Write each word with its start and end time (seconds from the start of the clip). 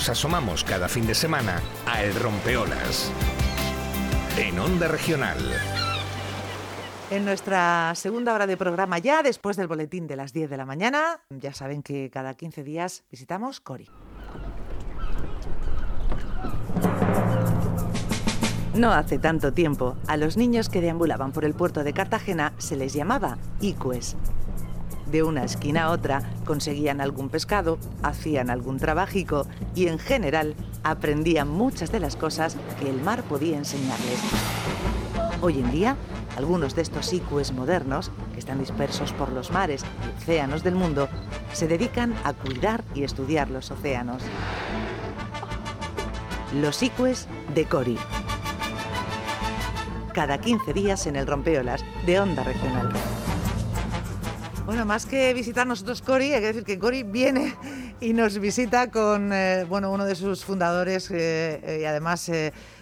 nos 0.00 0.08
asomamos 0.08 0.64
cada 0.64 0.88
fin 0.88 1.06
de 1.06 1.14
semana 1.14 1.60
a 1.84 2.02
El 2.02 2.14
Rompeolas. 2.14 3.12
En 4.38 4.58
Onda 4.58 4.88
Regional. 4.88 5.36
En 7.10 7.26
nuestra 7.26 7.92
segunda 7.94 8.32
hora 8.32 8.46
de 8.46 8.56
programa 8.56 8.98
ya, 8.98 9.22
después 9.22 9.58
del 9.58 9.66
boletín 9.66 10.06
de 10.06 10.16
las 10.16 10.32
10 10.32 10.48
de 10.48 10.56
la 10.56 10.64
mañana, 10.64 11.20
ya 11.28 11.52
saben 11.52 11.82
que 11.82 12.08
cada 12.08 12.32
15 12.32 12.64
días 12.64 13.04
visitamos 13.10 13.60
Cori. 13.60 13.90
No 18.72 18.92
hace 18.92 19.18
tanto 19.18 19.52
tiempo, 19.52 19.98
a 20.06 20.16
los 20.16 20.38
niños 20.38 20.70
que 20.70 20.80
deambulaban 20.80 21.32
por 21.32 21.44
el 21.44 21.52
puerto 21.52 21.84
de 21.84 21.92
Cartagena 21.92 22.54
se 22.56 22.76
les 22.76 22.94
llamaba 22.94 23.36
icues. 23.60 24.16
De 25.10 25.24
una 25.24 25.44
esquina 25.44 25.84
a 25.84 25.90
otra 25.90 26.22
conseguían 26.44 27.00
algún 27.00 27.30
pescado, 27.30 27.78
hacían 28.02 28.48
algún 28.48 28.78
trabajico 28.78 29.46
y 29.74 29.88
en 29.88 29.98
general 29.98 30.54
aprendían 30.84 31.48
muchas 31.48 31.90
de 31.90 31.98
las 31.98 32.14
cosas 32.14 32.56
que 32.78 32.88
el 32.88 33.02
mar 33.02 33.24
podía 33.24 33.56
enseñarles. 33.56 34.20
Hoy 35.42 35.58
en 35.58 35.70
día, 35.72 35.96
algunos 36.36 36.76
de 36.76 36.82
estos 36.82 37.12
icues 37.12 37.52
modernos, 37.52 38.12
que 38.32 38.38
están 38.38 38.60
dispersos 38.60 39.12
por 39.12 39.32
los 39.32 39.50
mares 39.50 39.82
y 39.82 40.22
océanos 40.22 40.62
del 40.62 40.76
mundo, 40.76 41.08
se 41.52 41.66
dedican 41.66 42.14
a 42.22 42.32
cuidar 42.32 42.84
y 42.94 43.02
estudiar 43.02 43.50
los 43.50 43.72
océanos. 43.72 44.22
Los 46.54 46.82
icues 46.82 47.26
de 47.54 47.64
Cori 47.64 47.98
cada 50.12 50.38
15 50.38 50.72
días 50.72 51.06
en 51.06 51.16
el 51.16 51.26
Rompeolas 51.26 51.84
de 52.04 52.20
Onda 52.20 52.42
Regional. 52.42 52.90
Bueno, 54.70 54.86
más 54.86 55.04
que 55.04 55.34
visitar 55.34 55.66
nosotros 55.66 56.00
Cori, 56.00 56.32
hay 56.32 56.40
que 56.40 56.46
decir 56.46 56.62
que 56.62 56.78
Cori 56.78 57.02
viene 57.02 57.56
y 58.00 58.12
nos 58.12 58.38
visita 58.38 58.88
con 58.88 59.32
eh, 59.32 59.64
bueno, 59.68 59.90
uno 59.90 60.04
de 60.04 60.14
sus 60.14 60.44
fundadores 60.44 61.10
eh, 61.10 61.60
eh, 61.64 61.78
y 61.82 61.84
además 61.86 62.30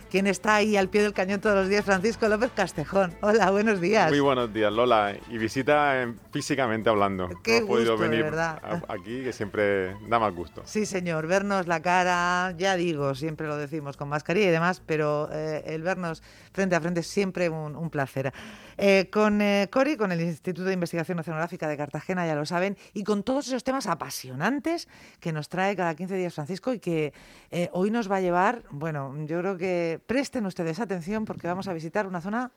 quien 0.08 0.26
está 0.26 0.56
ahí 0.56 0.76
al 0.76 0.88
pie 0.88 1.02
del 1.02 1.12
cañón 1.12 1.40
todos 1.40 1.56
los 1.56 1.68
días, 1.68 1.84
Francisco 1.84 2.28
López 2.28 2.50
Castejón. 2.54 3.14
Hola, 3.20 3.50
buenos 3.50 3.80
días. 3.80 4.10
Muy 4.10 4.20
buenos 4.20 4.52
días, 4.52 4.72
Lola. 4.72 5.14
Y 5.28 5.38
visita 5.38 6.06
físicamente 6.32 6.88
hablando. 6.88 7.28
Qué 7.42 7.60
no 7.60 7.66
podido 7.66 7.96
venir 7.96 8.22
verdad. 8.22 8.82
aquí, 8.88 9.22
que 9.22 9.32
siempre 9.32 9.94
da 10.08 10.18
más 10.18 10.34
gusto. 10.34 10.62
Sí, 10.64 10.86
señor, 10.86 11.26
vernos 11.26 11.66
la 11.66 11.80
cara, 11.82 12.54
ya 12.56 12.76
digo, 12.76 13.14
siempre 13.14 13.46
lo 13.46 13.56
decimos 13.56 13.96
con 13.96 14.08
mascarilla 14.08 14.48
y 14.48 14.50
demás, 14.50 14.82
pero 14.84 15.28
eh, 15.32 15.62
el 15.66 15.82
vernos 15.82 16.22
frente 16.52 16.74
a 16.74 16.80
frente 16.80 17.00
es 17.00 17.06
siempre 17.06 17.48
un, 17.48 17.76
un 17.76 17.90
placer. 17.90 18.32
Eh, 18.78 19.10
con 19.12 19.42
eh, 19.42 19.68
Cori, 19.70 19.96
con 19.96 20.12
el 20.12 20.20
Instituto 20.20 20.64
de 20.64 20.74
Investigación 20.74 21.18
Oceanográfica 21.18 21.68
de 21.68 21.76
Cartagena, 21.76 22.26
ya 22.26 22.34
lo 22.34 22.46
saben, 22.46 22.76
y 22.94 23.04
con 23.04 23.22
todos 23.22 23.48
esos 23.48 23.64
temas 23.64 23.86
apasionantes 23.86 24.88
que 25.20 25.32
nos 25.32 25.48
trae 25.48 25.76
cada 25.76 25.94
15 25.94 26.16
días 26.16 26.34
Francisco 26.34 26.72
y 26.72 26.78
que 26.78 27.12
hoy 27.72 27.90
nos 27.90 28.10
va 28.10 28.16
a 28.16 28.20
llevar, 28.20 28.62
bueno, 28.70 29.14
yo 29.26 29.40
creo 29.40 29.56
que 29.56 29.97
presten 30.06 30.46
ustedes 30.46 30.80
atención 30.80 31.24
porque 31.24 31.46
vamos 31.46 31.68
a 31.68 31.72
visitar 31.72 32.06
una 32.06 32.20
zona 32.20 32.50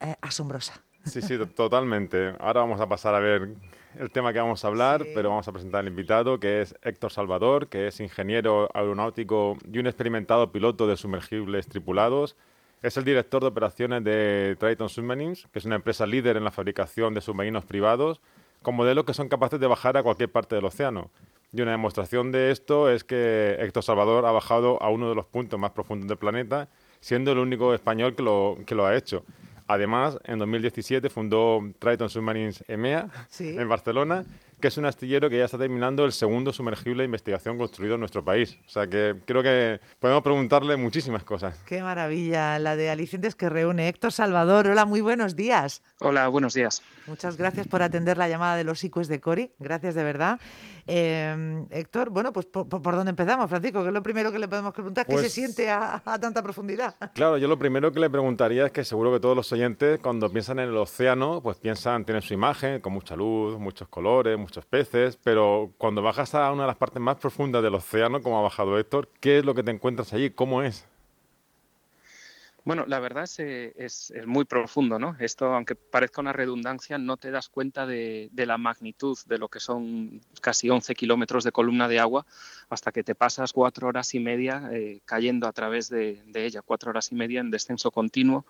eh, 0.00 0.16
asombrosa. 0.20 0.80
Sí, 1.04 1.22
sí, 1.22 1.38
to- 1.38 1.46
totalmente. 1.46 2.34
Ahora 2.40 2.60
vamos 2.60 2.80
a 2.80 2.88
pasar 2.88 3.14
a 3.14 3.20
ver 3.20 3.54
el 3.98 4.10
tema 4.10 4.32
que 4.32 4.40
vamos 4.40 4.64
a 4.64 4.68
hablar, 4.68 5.04
Sí. 5.04 5.10
pero 5.14 5.30
vamos 5.30 5.46
a 5.48 5.52
presentar 5.52 5.80
al 5.80 5.86
invitado, 5.88 6.38
que 6.40 6.60
es 6.62 6.74
Héctor 6.82 7.12
Salvador, 7.12 7.68
que 7.68 7.86
es 7.86 8.00
ingeniero 8.00 8.68
aeronáutico 8.74 9.56
y 9.72 9.78
un 9.78 9.86
experimentado 9.86 10.50
piloto 10.52 10.86
de 10.86 10.96
sumergibles 10.96 11.68
tripulados. 11.68 12.36
Es 12.82 12.96
el 12.96 13.04
director 13.04 13.40
de 13.40 13.48
operaciones 13.48 14.04
de 14.04 14.56
Triton 14.58 14.88
Submarines, 14.88 15.46
que 15.52 15.58
es 15.60 15.64
una 15.64 15.76
empresa 15.76 16.06
líder 16.06 16.36
en 16.36 16.44
la 16.44 16.50
fabricación 16.50 17.14
de 17.14 17.20
submarinos 17.20 17.64
privados, 17.64 18.20
con 18.62 18.74
modelos 18.74 19.04
que 19.04 19.14
son 19.14 19.28
capaces 19.28 19.60
de 19.60 19.66
bajar 19.66 19.96
a 19.96 20.02
cualquier 20.02 20.30
parte 20.30 20.56
del 20.56 20.64
océano. 20.64 21.10
Y 21.52 21.62
una 21.62 21.70
demostración 21.70 22.32
de 22.32 22.50
esto 22.50 22.90
es 22.90 23.04
que 23.04 23.56
Héctor 23.60 23.82
Salvador 23.84 24.26
ha 24.26 24.32
bajado 24.32 24.82
a 24.82 24.90
uno 24.90 25.08
de 25.08 25.14
los 25.14 25.24
puntos 25.24 25.58
más 25.58 25.70
profundos 25.70 26.08
del 26.08 26.18
planeta, 26.18 26.68
siendo 27.00 27.32
el 27.32 27.38
único 27.38 27.74
español 27.74 28.14
que 28.14 28.22
lo, 28.22 28.58
que 28.66 28.74
lo 28.74 28.86
ha 28.86 28.96
hecho. 28.96 29.24
Además, 29.68 30.18
en 30.24 30.38
2017 30.38 31.10
fundó 31.10 31.60
Triton 31.78 32.08
Submarines 32.08 32.62
EMEA 32.68 33.08
Sí. 33.28 33.56
en 33.58 33.68
Barcelona, 33.68 34.24
que 34.60 34.68
es 34.68 34.76
un 34.78 34.86
astillero 34.86 35.28
que 35.28 35.38
ya 35.38 35.44
está 35.44 35.58
terminando 35.58 36.04
el 36.04 36.12
segundo 36.12 36.52
sumergible 36.52 37.02
de 37.02 37.06
investigación 37.06 37.58
construido 37.58 37.94
en 37.94 38.00
nuestro 38.00 38.24
país. 38.24 38.58
O 38.66 38.70
sea 38.70 38.86
que 38.86 39.14
creo 39.26 39.42
que 39.42 39.80
podemos 40.00 40.22
preguntarle 40.22 40.76
muchísimas 40.76 41.24
cosas. 41.24 41.58
Qué 41.66 41.82
maravilla, 41.82 42.58
la 42.58 42.74
de 42.76 42.88
alicientes 42.90 43.34
que 43.34 43.48
reúne 43.50 43.88
Héctor 43.88 44.12
Salvador. 44.12 44.66
Hola, 44.68 44.84
muy 44.86 45.00
buenos 45.02 45.36
días. 45.36 45.82
Hola, 46.00 46.28
buenos 46.28 46.54
días. 46.54 46.82
Muchas 47.06 47.36
gracias 47.36 47.68
por 47.68 47.82
atender 47.82 48.16
la 48.18 48.28
llamada 48.28 48.56
de 48.56 48.64
los 48.64 48.82
ICUES 48.82 49.08
de 49.08 49.20
Cori. 49.20 49.52
Gracias 49.58 49.94
de 49.94 50.02
verdad. 50.02 50.40
Eh, 50.88 51.64
Héctor, 51.70 52.10
bueno, 52.10 52.32
pues 52.32 52.46
por, 52.46 52.68
por- 52.68 52.94
dónde 52.94 53.10
empezamos, 53.10 53.48
Francisco? 53.50 53.82
Que 53.82 53.88
es 53.88 53.94
lo 53.94 54.02
primero 54.02 54.30
que 54.30 54.38
le 54.38 54.46
podemos 54.48 54.72
preguntar. 54.72 55.04
¿Qué 55.06 55.12
se 55.14 55.18
Pues- 55.20 55.32
siente 55.32 55.68
a, 55.68 56.00
a 56.04 56.18
tanta 56.18 56.42
profundidad? 56.42 56.94
Claro, 57.14 57.38
yo 57.38 57.48
lo 57.48 57.58
primero 57.58 57.92
que 57.92 57.98
le 58.00 58.08
preguntaría 58.08 58.66
es 58.66 58.72
que 58.72 58.84
seguro 58.84 59.12
que 59.12 59.20
todos 59.20 59.36
los 59.36 59.50
oyentes 59.52 59.98
cuando 60.00 60.30
piensan 60.30 60.60
en 60.60 60.68
el 60.68 60.76
océano, 60.76 61.40
pues 61.42 61.56
piensan, 61.58 62.04
tienen 62.04 62.22
su 62.22 62.34
imagen 62.34 62.80
con 62.80 62.92
mucha 62.92 63.16
luz, 63.16 63.58
muchos 63.58 63.88
colores, 63.88 64.38
muchos 64.46 64.64
peces, 64.64 65.18
pero 65.22 65.72
cuando 65.76 66.02
bajas 66.02 66.34
a 66.34 66.52
una 66.52 66.62
de 66.62 66.68
las 66.68 66.76
partes 66.76 67.02
más 67.02 67.16
profundas 67.16 67.62
del 67.62 67.74
océano, 67.74 68.22
como 68.22 68.38
ha 68.38 68.42
bajado 68.42 68.78
Héctor, 68.78 69.08
¿qué 69.20 69.38
es 69.38 69.44
lo 69.44 69.54
que 69.54 69.62
te 69.62 69.72
encuentras 69.72 70.12
allí? 70.12 70.30
¿Cómo 70.30 70.62
es? 70.62 70.86
Bueno, 72.64 72.84
la 72.86 72.98
verdad 72.98 73.24
es, 73.24 73.38
eh, 74.10 74.26
muy 74.26 74.44
profundo, 74.44 74.98
¿no? 74.98 75.16
Esto, 75.20 75.54
aunque 75.54 75.76
parezca 75.76 76.20
una 76.20 76.32
redundancia, 76.32 76.98
no 76.98 77.16
te 77.16 77.30
das 77.30 77.48
cuenta 77.48 77.86
de, 77.86 78.28
la 78.34 78.58
magnitud 78.58 79.16
de 79.26 79.38
lo 79.38 79.48
que 79.48 79.60
son 79.60 80.20
casi 80.40 80.68
11 80.68 80.94
kilómetros 80.96 81.44
de 81.44 81.52
columna 81.52 81.86
de 81.86 82.00
agua 82.00 82.26
hasta 82.68 82.90
que 82.90 83.04
te 83.04 83.14
pasas 83.14 83.52
cuatro 83.52 83.86
horas 83.86 84.14
y 84.14 84.20
media 84.20 84.68
eh, 84.72 85.00
cayendo 85.04 85.46
a 85.46 85.52
través 85.52 85.88
de 85.88 86.20
ella, 86.34 86.60
cuatro 86.62 86.90
horas 86.90 87.12
y 87.12 87.14
media 87.14 87.40
en 87.40 87.52
descenso 87.52 87.92
continuo. 87.92 88.44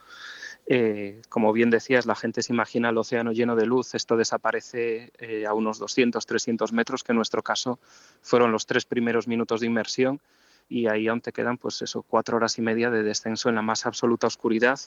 Eh, 0.69 1.23
como 1.29 1.53
bien 1.53 1.71
decías, 1.71 2.07
la 2.07 2.17
gente 2.17 2.43
se 2.43 2.53
imagina 2.53 2.89
el 2.89 2.99
océano 2.99 3.31
lleno 3.31 3.55
de 3.55 3.67
luz, 3.67 3.95
esto 3.95 4.17
desaparece 4.17 5.13
eh, 5.19 5.47
a 5.47 5.55
unos 5.55 5.79
200, 5.79 6.27
300 6.27 6.73
metros, 6.73 7.05
que 7.05 7.13
en 7.13 7.17
nuestro 7.17 7.43
caso 7.43 7.79
fueron 8.21 8.51
los 8.51 8.67
tres 8.67 8.85
primeros 8.85 9.29
minutos 9.29 9.61
de 9.61 9.67
inmersión 9.67 10.21
y 10.69 10.89
ahí 10.89 11.07
aún 11.07 11.21
te 11.21 11.33
quedan 11.33 11.57
pues 11.57 11.81
eso, 11.83 12.03
cuatro 12.03 12.37
horas 12.37 12.59
y 12.59 12.63
media 12.63 12.91
de 12.91 13.05
descenso 13.05 13.49
en 13.49 13.55
la 13.55 13.63
más 13.63 13.87
absoluta 13.87 14.27
oscuridad 14.27 14.81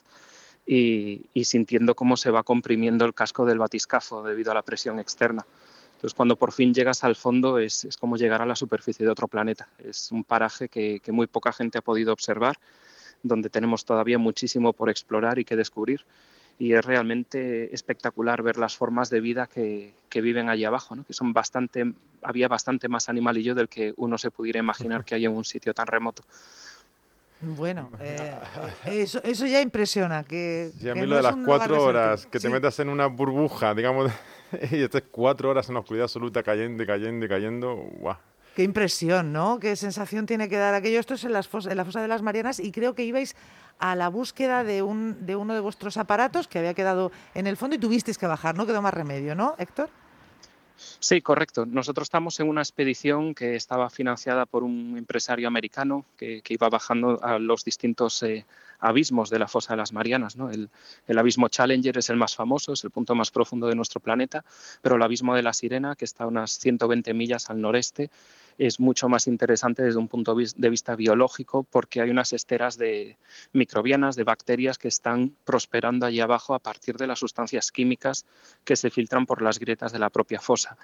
y, 0.66 1.22
sintiendo 1.44 1.94
cómo 1.94 2.18
se 2.18 2.30
va 2.30 2.42
comprimiendo 2.42 3.06
el 3.06 3.14
casco 3.14 3.46
del 3.46 3.58
batiscafo 3.58 4.22
debido 4.22 4.52
a 4.52 4.54
la 4.54 4.62
presión 4.62 4.98
externa. 4.98 5.46
Entonces, 5.94 6.14
cuando 6.14 6.36
por 6.36 6.52
fin 6.52 6.74
llegas 6.74 7.02
al 7.04 7.16
fondo 7.16 7.58
es, 7.58 7.88
como 7.98 8.18
llegar 8.18 8.42
a 8.42 8.46
la 8.46 8.54
superficie 8.54 9.04
de 9.04 9.12
otro 9.12 9.28
planeta. 9.28 9.68
Es 9.78 10.12
un 10.12 10.24
paraje 10.24 10.68
que 10.68 11.00
muy 11.08 11.26
poca 11.26 11.52
gente 11.52 11.78
ha 11.78 11.82
podido 11.82 12.12
observar, 12.12 12.58
donde 13.22 13.50
tenemos 13.50 13.84
todavía 13.84 14.18
muchísimo 14.18 14.72
por 14.72 14.90
explorar 14.90 15.38
y 15.38 15.44
que 15.44 15.56
descubrir. 15.56 16.04
Y 16.58 16.74
es 16.74 16.84
realmente 16.84 17.74
espectacular 17.74 18.42
ver 18.42 18.58
las 18.58 18.76
formas 18.76 19.08
de 19.08 19.20
vida 19.20 19.46
que, 19.46 19.94
que 20.10 20.20
viven 20.20 20.48
allí 20.50 20.64
abajo, 20.64 20.94
¿no? 20.94 21.04
que 21.04 21.14
son 21.14 21.32
bastante, 21.32 21.92
había 22.22 22.48
bastante 22.48 22.86
más 22.88 23.08
animalillo 23.08 23.54
del 23.54 23.68
que 23.68 23.94
uno 23.96 24.18
se 24.18 24.30
pudiera 24.30 24.58
imaginar 24.58 25.04
que 25.04 25.14
hay 25.14 25.24
en 25.24 25.32
un 25.32 25.44
sitio 25.44 25.72
tan 25.72 25.86
remoto. 25.86 26.22
Bueno, 27.40 27.90
eh, 28.00 28.34
eso, 28.84 29.22
eso 29.22 29.46
ya 29.46 29.62
impresiona. 29.62 30.22
Que, 30.24 30.70
Y 30.82 30.88
a 30.90 30.92
que 30.92 31.00
mí 31.00 31.06
no 31.06 31.12
lo 31.12 31.16
de 31.16 31.22
las 31.22 31.36
cuatro 31.36 31.82
horas, 31.82 32.26
que 32.26 32.38
te 32.38 32.48
Sí. 32.48 32.52
metas 32.52 32.78
en 32.80 32.90
una 32.90 33.06
burbuja, 33.06 33.74
digamos, 33.74 34.12
y 34.70 34.82
estés 34.82 35.04
cuatro 35.10 35.48
horas 35.48 35.66
en 35.68 35.74
la 35.74 35.80
oscuridad 35.80 36.04
absoluta 36.04 36.42
cayendo 36.42 36.82
y 36.82 36.86
cayendo 36.86 37.24
y 37.24 37.28
cayendo, 37.30 37.74
¡guau! 37.74 38.16
Qué 38.60 38.64
impresión, 38.64 39.32
¿no? 39.32 39.58
Qué 39.58 39.74
sensación 39.74 40.26
tiene 40.26 40.50
que 40.50 40.58
dar 40.58 40.74
aquello. 40.74 41.00
Esto 41.00 41.14
es 41.14 41.24
en, 41.24 41.32
la 41.32 41.42
fosa 41.42 42.02
de 42.02 42.08
las 42.08 42.20
Marianas 42.20 42.60
y 42.60 42.72
creo 42.72 42.94
que 42.94 43.02
ibais 43.06 43.34
a 43.78 43.96
la 43.96 44.10
búsqueda 44.10 44.64
de, 44.64 44.82
un, 44.82 45.24
de 45.24 45.34
uno 45.34 45.54
de 45.54 45.60
vuestros 45.60 45.96
aparatos 45.96 46.46
que 46.46 46.58
había 46.58 46.74
quedado 46.74 47.10
en 47.32 47.46
el 47.46 47.56
fondo 47.56 47.76
y 47.76 47.78
tuvisteis 47.78 48.18
que 48.18 48.26
bajar, 48.26 48.54
¿no? 48.58 48.66
Quedó 48.66 48.82
más 48.82 48.92
remedio, 48.92 49.34
¿no, 49.34 49.54
Héctor? 49.56 49.88
Sí, 50.76 51.22
correcto. 51.22 51.64
Nosotros 51.64 52.04
estamos 52.04 52.38
en 52.40 52.50
una 52.50 52.60
expedición 52.60 53.34
que 53.34 53.56
estaba 53.56 53.88
financiada 53.88 54.44
por 54.44 54.62
un 54.62 54.98
empresario 54.98 55.48
americano 55.48 56.04
que, 56.18 56.42
que 56.42 56.52
iba 56.52 56.68
bajando 56.68 57.18
a 57.22 57.38
los 57.38 57.64
distintos 57.64 58.22
eh, 58.22 58.44
abismos 58.78 59.30
de 59.30 59.38
la 59.38 59.48
fosa 59.48 59.72
de 59.72 59.78
las 59.78 59.94
Marianas. 59.94 60.36
¿no? 60.36 60.50
El, 60.50 60.68
el 61.06 61.18
abismo 61.18 61.48
Challenger 61.48 61.96
es 61.96 62.10
el 62.10 62.16
más 62.16 62.36
famoso, 62.36 62.74
es 62.74 62.84
el 62.84 62.90
punto 62.90 63.14
más 63.14 63.30
profundo 63.30 63.68
de 63.68 63.74
nuestro 63.74 64.00
planeta, 64.00 64.44
pero 64.82 64.96
el 64.96 65.02
abismo 65.02 65.34
de 65.34 65.42
la 65.42 65.54
Sirena, 65.54 65.96
que 65.96 66.04
está 66.04 66.24
a 66.24 66.26
unas 66.26 66.58
120 66.58 67.14
millas 67.14 67.48
al 67.48 67.60
noreste, 67.60 68.10
es 68.60 68.78
mucho 68.78 69.08
más 69.08 69.26
interesante 69.26 69.82
desde 69.82 69.98
un 69.98 70.06
punto 70.06 70.34
de 70.34 70.68
vista 70.68 70.94
biológico 70.94 71.62
porque 71.62 72.02
hay 72.02 72.10
unas 72.10 72.34
esteras 72.34 72.76
de 72.76 73.16
microbianas, 73.54 74.16
de 74.16 74.24
bacterias 74.24 74.76
que 74.76 74.88
están 74.88 75.34
prosperando 75.46 76.04
allí 76.04 76.20
abajo 76.20 76.54
a 76.54 76.58
partir 76.58 76.98
de 76.98 77.06
las 77.06 77.20
sustancias 77.20 77.72
químicas 77.72 78.26
que 78.62 78.76
se 78.76 78.90
filtran 78.90 79.24
por 79.24 79.40
las 79.40 79.58
grietas 79.58 79.92
de 79.92 79.98
la 79.98 80.10
propia 80.10 80.40
fosa. 80.40 80.76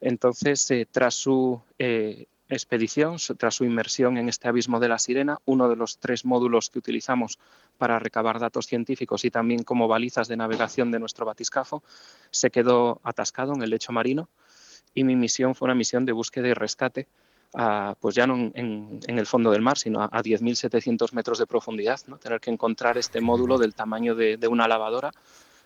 Entonces, 0.00 0.70
eh, 0.70 0.86
tras 0.88 1.16
su 1.16 1.60
eh, 1.80 2.26
expedición, 2.48 3.16
tras 3.36 3.56
su 3.56 3.64
inmersión 3.64 4.16
en 4.16 4.28
este 4.28 4.46
abismo 4.46 4.78
de 4.78 4.88
la 4.88 5.00
sirena, 5.00 5.38
uno 5.44 5.68
de 5.68 5.74
los 5.74 5.98
tres 5.98 6.24
módulos 6.24 6.70
que 6.70 6.78
utilizamos 6.78 7.40
para 7.78 7.98
recabar 7.98 8.38
datos 8.38 8.68
científicos 8.68 9.24
y 9.24 9.32
también 9.32 9.64
como 9.64 9.88
balizas 9.88 10.28
de 10.28 10.36
navegación 10.36 10.92
de 10.92 11.00
nuestro 11.00 11.26
batiscafo, 11.26 11.82
se 12.30 12.50
quedó 12.50 13.00
atascado 13.02 13.54
en 13.54 13.62
el 13.62 13.70
lecho 13.70 13.90
marino 13.90 14.28
y 14.98 15.04
mi 15.04 15.14
misión 15.14 15.54
fue 15.54 15.66
una 15.66 15.74
misión 15.74 16.04
de 16.04 16.12
búsqueda 16.12 16.48
y 16.48 16.54
rescate 16.54 17.06
pues 18.00 18.14
ya 18.14 18.26
no 18.26 18.50
en, 18.54 19.00
el 19.06 19.26
fondo 19.26 19.50
del 19.50 19.62
mar, 19.62 19.78
sino 19.78 20.02
a, 20.02 20.10
10.700 20.10 21.12
metros 21.12 21.38
de 21.38 21.46
profundidad, 21.46 21.98
¿no? 22.06 22.18
tener 22.18 22.40
que 22.40 22.50
encontrar 22.50 22.98
este 22.98 23.20
módulo 23.20 23.58
del 23.58 23.74
tamaño 23.74 24.14
de, 24.14 24.38
una 24.48 24.68
lavadora 24.68 25.10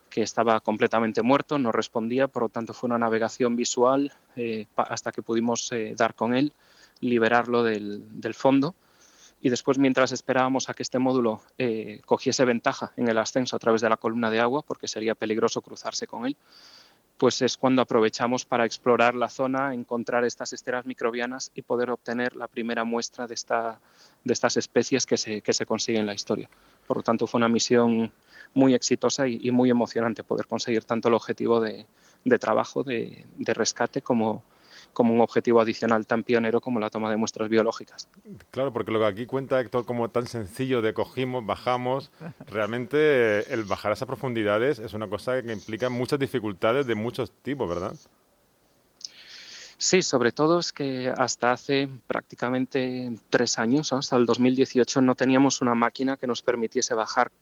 que 0.09 0.23
estaba 0.23 0.61
completamente 0.61 1.23
muerto, 1.23 1.59
no 1.59 1.73
respondía, 1.73 2.29
por 2.29 2.43
lo 2.43 2.49
tanto 2.51 2.75
fue 2.75 2.89
una 2.89 2.99
navegación 2.99 3.57
visual 3.57 4.13
eh, 4.37 4.67
hasta 4.77 5.11
que 5.11 5.23
pudimos 5.23 5.73
eh, 5.73 5.95
dar 5.97 6.15
con 6.15 6.35
él, 6.35 6.53
liberarlo 7.01 7.65
del, 7.65 8.35
fondo 8.35 8.75
y 9.41 9.49
después 9.49 9.79
mientras 9.79 10.13
esperábamos 10.13 10.69
a 10.69 10.75
que 10.75 10.85
este 10.85 11.01
módulo 11.01 11.41
eh, 11.59 12.01
cogiese 12.05 12.45
ventaja 12.45 12.93
en 12.97 13.09
el 13.09 13.19
ascenso 13.19 13.57
a 13.57 13.59
través 13.59 13.81
de 13.81 13.89
la 13.89 13.97
columna 13.97 14.31
de 14.31 14.39
agua, 14.39 14.63
porque 14.63 14.87
sería 14.87 15.17
peligroso 15.17 15.63
cruzarse 15.63 16.07
con 16.07 16.27
él, 16.27 16.37
pues 17.23 17.41
es 17.41 17.57
cuando 17.57 17.83
aprovechamos 17.83 18.45
para 18.45 18.65
explorar 18.65 19.15
la 19.15 19.29
zona, 19.29 19.75
encontrar 19.75 20.25
estas 20.25 20.53
esteras 20.53 20.87
microbianas 20.87 21.53
y 21.55 21.63
poder 21.63 21.91
obtener 21.91 22.35
la 22.35 22.49
primera 22.49 22.83
muestra 22.83 23.29
de, 23.29 23.35
esta, 23.35 23.79
de 24.25 24.33
estas 24.33 24.57
especies 24.57 25.07
que 25.07 25.17
se, 25.17 25.41
que 25.41 25.53
se 25.53 25.65
consigue 25.65 26.01
en 26.01 26.07
la 26.07 26.15
historia. 26.15 26.51
Por 26.85 26.97
lo 26.97 27.03
tanto, 27.05 27.29
fue 27.29 27.39
una 27.39 27.49
misión 27.49 28.11
muy 28.55 28.75
exitosa 28.75 29.29
y, 29.29 29.53
muy 29.53 29.71
emocionante 29.71 30.25
poder 30.25 30.49
conseguir 30.49 30.83
tanto 30.83 31.07
el 31.07 31.15
objetivo 31.15 31.61
de, 31.61 31.87
trabajo, 32.41 32.83
de 32.83 33.25
rescate, 33.55 34.03
como, 34.03 34.43
como 34.93 35.15
un 35.15 35.21
objetivo 35.21 35.61
adicional 35.61 36.07
tan 36.07 36.23
pionero 36.23 36.61
como 36.61 36.81
la 36.81 36.91
toma 36.91 37.11
de 37.11 37.17
muestras 37.17 37.49
biológicas. 37.49 38.09
Claro, 38.51 38.73
porque 38.73 38.93
lo 38.93 38.99
que 39.01 39.07
aquí 39.07 39.27
cuenta 39.27 39.61
Héctor 39.61 39.85
como 39.85 40.11
tan 40.11 40.27
sencillo 40.27 40.83
de 40.83 40.95
cogimos, 40.95 41.45
bajamos, 41.45 42.11
realmente 42.47 43.53
el 43.53 43.65
bajar 43.65 43.93
a 43.93 43.95
esas 43.95 44.07
profundidades 44.07 44.79
es 44.79 44.95
una 44.95 45.09
cosa 45.09 45.43
que 45.43 45.53
implica 45.53 45.89
muchas 45.89 46.19
dificultades 46.19 46.87
de 46.87 46.95
muchos 46.95 47.31
tipos, 47.43 47.69
¿verdad? 47.69 47.95
Sí, 49.79 50.03
sobre 50.03 50.31
todo 50.31 50.61
es 50.61 50.73
que 50.73 51.13
hasta 51.17 51.51
hace 51.51 51.89
prácticamente 52.07 53.17
tres 53.31 53.59
años, 53.59 53.93
hasta 53.93 54.15
el 54.17 54.27
2018, 54.27 55.01
no 55.01 55.17
teníamos 55.17 55.61
una 55.61 55.75
máquina 55.75 56.17
que 56.17 56.29
nos 56.29 56.41
permitiese 56.41 56.95
bajar 56.95 57.33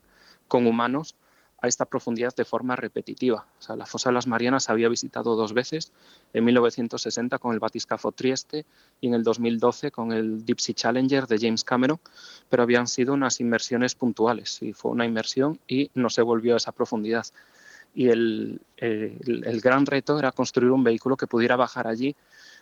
con 0.48 0.66
humanos 0.66 1.16
a 1.60 1.68
esta 1.68 1.84
profundidad 1.84 2.34
de 2.34 2.44
forma 2.44 2.76
repetitiva. 2.76 3.46
O 3.58 3.62
sea, 3.62 3.76
la 3.76 3.86
fosa 3.86 4.10
de 4.10 4.14
las 4.14 4.26
Marianas 4.26 4.70
había 4.70 4.88
visitado 4.88 5.36
dos 5.36 5.52
veces, 5.52 5.92
en 6.32 6.44
1960 6.44 7.38
con 7.38 7.52
el 7.52 7.60
batiscafo 7.60 8.12
Trieste 8.12 8.64
y 9.00 9.08
en 9.08 9.14
el 9.14 9.22
2012 9.22 9.90
con 9.90 10.12
el 10.12 10.44
Deep 10.44 10.60
Sea 10.60 10.74
Challenger 10.74 11.26
de 11.26 11.38
James 11.38 11.64
Cameron, 11.64 12.00
pero 12.48 12.62
habían 12.62 12.86
sido 12.86 13.12
unas 13.12 13.40
inmersiones 13.40 13.94
puntuales 13.94 14.62
y 14.62 14.72
fue 14.72 14.90
una 14.92 15.04
inmersión 15.04 15.58
y 15.68 15.90
no 15.94 16.08
se 16.08 16.22
volvió 16.22 16.54
a 16.54 16.56
esa 16.56 16.72
profundidad. 16.72 17.26
Y 17.94 18.08
el, 18.08 18.60
el 18.76 19.60
gran 19.60 19.84
reto 19.84 20.18
era 20.18 20.32
construir 20.32 20.70
un 20.70 20.84
vehículo 20.84 21.16
que 21.16 21.26
pudiera 21.26 21.56
bajar 21.56 21.88
allí 21.88 22.14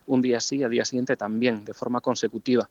un 0.06 0.22
día 0.22 0.40
sí 0.40 0.56
y 0.56 0.64
al 0.64 0.70
día 0.70 0.86
siguiente 0.86 1.16
también, 1.16 1.64
de 1.64 1.74
forma 1.74 2.00
consecutiva 2.00 2.68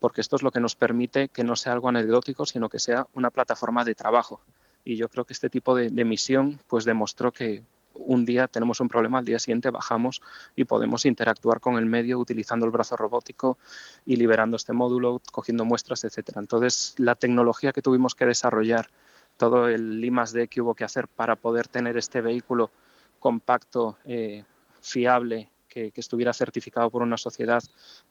porque 0.00 0.22
esto 0.22 0.36
es 0.36 0.42
lo 0.42 0.50
que 0.50 0.60
nos 0.60 0.74
permite 0.74 1.28
que 1.28 1.44
no 1.44 1.56
sea 1.56 1.74
algo 1.74 1.90
anecdótico, 1.90 2.46
sino 2.46 2.70
que 2.70 2.78
sea 2.78 3.06
una 3.12 3.28
plataforma 3.28 3.84
de 3.84 3.94
trabajo 3.94 4.40
y 4.84 4.96
yo 4.96 5.08
creo 5.08 5.24
que 5.24 5.32
este 5.32 5.50
tipo 5.50 5.74
de, 5.74 5.90
misión 6.04 6.58
pues 6.66 6.84
demostró 6.84 7.32
que 7.32 7.62
un 7.94 8.24
día 8.24 8.48
tenemos 8.48 8.80
un 8.80 8.88
problema, 8.88 9.18
al 9.18 9.24
día 9.24 9.38
siguiente 9.38 9.70
bajamos 9.70 10.22
y 10.56 10.64
podemos 10.64 11.04
interactuar 11.04 11.60
con 11.60 11.76
el 11.76 11.86
medio 11.86 12.18
utilizando 12.18 12.64
el 12.64 12.72
brazo 12.72 12.96
robótico 12.96 13.58
y 14.06 14.16
liberando 14.16 14.56
este 14.56 14.72
módulo, 14.72 15.20
cogiendo 15.32 15.64
muestras, 15.64 16.04
etcétera. 16.04 16.40
Entonces, 16.40 16.94
la 16.96 17.14
tecnología 17.14 17.72
que 17.72 17.82
tuvimos 17.82 18.14
que 18.14 18.26
desarrollar, 18.26 18.88
todo 19.36 19.68
el 19.68 20.02
I 20.04 20.10
D 20.32 20.48
que 20.48 20.60
hubo 20.60 20.74
que 20.74 20.84
hacer 20.84 21.08
para 21.08 21.36
poder 21.36 21.68
tener 21.68 21.96
este 21.96 22.20
vehículo 22.20 22.70
compacto, 23.18 23.98
eh, 24.04 24.44
fiable, 24.80 25.50
que, 25.68 25.92
estuviera 25.94 26.32
certificado 26.32 26.90
por 26.90 27.02
una 27.02 27.16
sociedad 27.16 27.62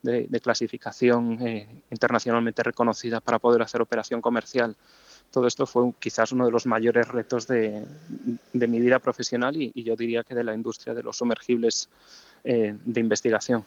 de, 0.01 0.27
clasificación 0.42 1.45
eh, 1.45 1.83
internacionalmente 1.92 2.63
reconocida 2.63 3.19
para 3.19 3.38
poder 3.38 3.62
hacer 3.62 3.81
operación 3.81 4.22
comercial 4.22 4.75
todo 5.31 5.47
esto 5.47 5.65
fue 5.65 5.91
quizás 5.99 6.31
uno 6.31 6.45
de 6.45 6.51
los 6.51 6.65
mayores 6.65 7.07
retos 7.07 7.47
de, 7.47 7.85
mi 8.53 8.79
vida 8.79 8.99
profesional 8.99 9.55
y, 9.55 9.71
yo 9.83 9.95
diría 9.95 10.23
que 10.23 10.35
de 10.35 10.43
la 10.43 10.53
industria 10.53 10.93
de 10.93 11.03
los 11.03 11.17
sumergibles 11.17 11.89
eh, 12.43 12.75
de 12.83 12.99
investigación. 12.99 13.65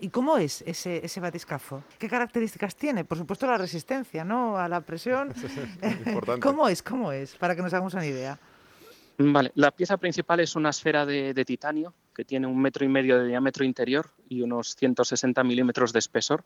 ¿Y 0.00 0.08
cómo 0.08 0.38
es 0.38 0.62
ese, 0.62 1.04
ese, 1.04 1.20
batiscafo? 1.20 1.84
¿Qué 1.98 2.08
características 2.08 2.74
tiene? 2.74 3.04
Por 3.04 3.18
supuesto 3.18 3.46
la 3.46 3.58
resistencia 3.58 4.24
¿no? 4.24 4.58
a 4.58 4.68
la 4.68 4.80
presión. 4.80 5.32
¿Cómo 6.40 6.68
es? 6.68 6.82
¿Cómo 6.82 7.12
es? 7.12 7.34
Para 7.36 7.54
que 7.54 7.62
nos 7.62 7.72
hagamos 7.72 7.94
una 7.94 8.06
idea. 8.06 8.38
Vale, 9.18 9.50
la 9.56 9.72
pieza 9.72 9.96
principal 9.96 10.40
es 10.40 10.54
una 10.54 10.70
esfera 10.70 11.04
de, 11.04 11.34
de 11.34 11.44
titanio 11.44 11.92
que 12.14 12.24
tiene 12.24 12.46
un 12.46 12.60
metro 12.60 12.84
y 12.84 12.88
medio 12.88 13.18
de 13.18 13.28
diámetro 13.28 13.64
interior 13.64 14.10
y 14.28 14.42
unos 14.42 14.74
160 14.76 15.42
milímetros 15.44 15.92
de 15.92 15.98
espesor 15.98 16.44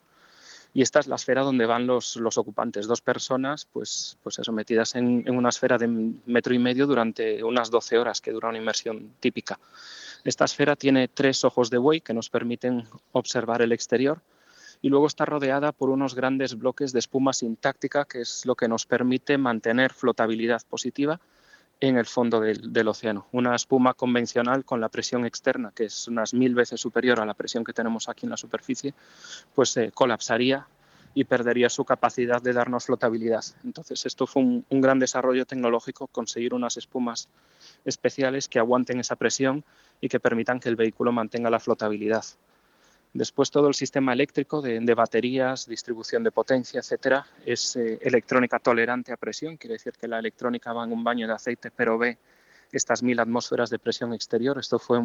y 0.74 0.82
esta 0.82 1.00
es 1.00 1.06
la 1.06 1.16
esfera 1.16 1.42
donde 1.42 1.66
van 1.66 1.86
los, 1.86 2.16
los 2.16 2.38
ocupantes, 2.38 2.86
dos 2.86 3.02
personas, 3.02 3.66
pues, 3.72 4.16
pues 4.22 4.38
eso, 4.38 4.52
metidas 4.52 4.94
en, 4.94 5.24
en, 5.26 5.36
una 5.36 5.50
esfera 5.50 5.76
de 5.76 5.86
metro 5.86 6.54
y 6.54 6.58
medio 6.58 6.86
durante 6.86 7.44
unas 7.44 7.70
12 7.70 7.98
horas 7.98 8.20
que 8.20 8.32
dura 8.32 8.48
una 8.48 8.58
inmersión 8.58 9.12
típica. 9.20 9.58
Esta 10.24 10.44
esfera 10.44 10.76
tiene 10.76 11.08
tres 11.08 11.44
ojos 11.44 11.69
de 11.69 11.78
buey 11.78 12.00
que 12.00 12.14
nos 12.14 12.30
permiten 12.30 12.84
observar 13.12 13.60
el 13.60 13.72
exterior 13.72 14.22
y 14.80 14.88
luego 14.88 15.06
está 15.06 15.24
rodeada 15.24 15.72
por 15.72 15.90
unos 15.90 16.14
grandes 16.14 16.56
bloques 16.56 16.92
de 16.92 17.00
espuma 17.00 17.32
sintáctica 17.32 18.04
que 18.04 18.20
es 18.20 18.46
lo 18.46 18.54
que 18.54 18.69
nos 18.69 18.86
permite 18.86 19.36
mantener 19.38 19.92
flotabilidad 19.92 20.62
positiva 20.69 21.20
en 21.88 21.96
el 21.96 22.06
fondo 22.06 22.40
del, 22.40 22.88
océano. 22.88 23.26
Una 23.32 23.56
espuma 23.56 23.94
convencional 23.94 24.64
con 24.64 24.81
la 24.81 24.88
presión 24.88 25.26
externa, 25.26 25.73
que 25.75 25.87
es 25.87 26.06
unas 26.06 26.32
mil 26.32 26.55
veces 26.55 26.81
superior 26.81 27.19
a 27.20 27.26
la 27.26 27.34
presión 27.34 27.64
que 27.64 27.73
tenemos 27.73 28.08
aquí 28.08 28.25
en 28.25 28.31
la 28.31 28.37
superficie, 28.37 28.94
pues 29.55 29.70
se 29.70 29.90
colapsaría 29.90 30.67
y 31.14 31.25
perdería 31.25 31.69
su 31.69 31.84
capacidad 31.84 32.40
de 32.40 32.52
darnos 32.52 32.87
flotabilidad. 32.87 33.44
Entonces, 33.64 34.06
esto 34.06 34.29
fue 34.29 34.43
un, 34.43 34.64
un, 34.70 34.81
gran 34.81 35.00
desarrollo 35.00 35.44
tecnológico, 35.44 36.06
conseguir 36.06 36.55
unas 36.55 36.76
espumas 36.76 37.29
especiales 37.84 38.49
que 38.49 38.61
aguanten 38.61 39.00
esa 39.00 39.17
presión 39.17 39.64
y 40.00 40.08
que 40.08 40.20
permitan 40.20 40.61
que 40.61 40.69
el 40.69 40.76
vehículo 40.76 41.11
mantenga 41.11 41.50
la 41.50 41.61
flotabilidad. 41.61 42.25
Después 43.14 43.50
todo 43.50 43.68
el 43.68 43.74
sistema 43.74 44.14
eléctrico 44.14 44.62
de, 44.62 44.94
baterías, 44.94 45.66
distribución 45.66 46.24
de 46.24 46.30
potencia, 46.30 46.80
etcétera, 46.80 47.26
es 47.44 47.76
eh, 47.76 47.98
electrónica 48.00 48.58
tolerante 48.58 49.12
a 49.12 49.18
presión, 49.18 49.58
quiere 49.58 49.74
decir 49.74 49.92
que 50.00 50.08
la 50.08 50.18
electrónica 50.18 50.72
va 50.72 50.84
en 50.84 50.92
un 50.92 51.04
baño 51.04 51.26
de 51.26 51.34
aceite, 51.34 51.70
pero 51.70 51.98
ve 51.98 52.16
estas 52.72 53.02
mil 53.02 53.20
atmósferas 53.20 53.68
de 53.68 53.78
presión 53.78 54.14
exterior. 54.14 54.58
Esto 54.58 54.78
fue 54.78 54.98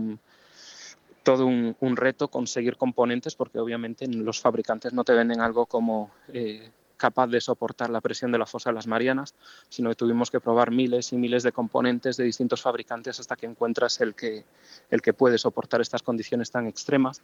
todo 1.23 1.45
un, 1.45 1.97
reto 1.97 2.29
conseguir 2.29 2.77
componentes, 2.77 3.35
porque 3.35 3.59
obviamente 3.59 4.07
los 4.07 4.39
fabricantes 4.39 4.93
no 4.93 5.03
te 5.03 5.11
venden 5.11 5.41
algo 5.41 5.65
como 5.65 6.11
eh, 6.29 6.71
capaz 6.95 7.27
de 7.27 7.41
soportar 7.41 7.89
la 7.89 7.99
presión 7.99 8.31
de 8.31 8.37
la 8.37 8.45
fosa 8.45 8.69
de 8.69 8.75
las 8.75 8.87
Marianas, 8.87 9.35
sino 9.67 9.89
que 9.89 9.95
tuvimos 9.95 10.31
que 10.31 10.39
probar 10.39 10.71
miles 10.71 11.11
y 11.11 11.17
miles 11.17 11.43
de 11.43 11.51
componentes 11.51 12.15
de 12.15 12.23
distintos 12.23 12.61
fabricantes 12.61 13.19
hasta 13.19 13.35
que 13.35 13.45
encuentras 13.45 13.99
el 13.99 14.15
que, 14.15 14.45
el 14.89 15.01
que 15.01 15.13
puede 15.13 15.37
soportar 15.37 15.81
estas 15.81 16.01
condiciones 16.01 16.49
tan 16.49 16.67
extremas. 16.67 17.21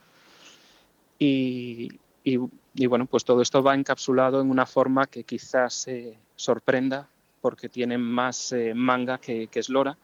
Y, 1.25 2.87
bueno, 2.87 3.05
pues 3.05 3.23
todo 3.23 3.41
esto 3.41 3.61
va 3.63 3.75
encapsulado 3.75 4.41
en 4.41 4.49
una 4.49 4.65
forma 4.65 5.07
que 5.07 5.23
quizás 5.23 5.87
sorprenda 6.35 7.07
porque 7.41 7.69
tiene 7.69 7.97
más 7.97 8.51
eh, 8.53 8.73
manga 8.73 9.17
que, 9.17 9.47
que 9.47 9.59
eslora 9.59 9.97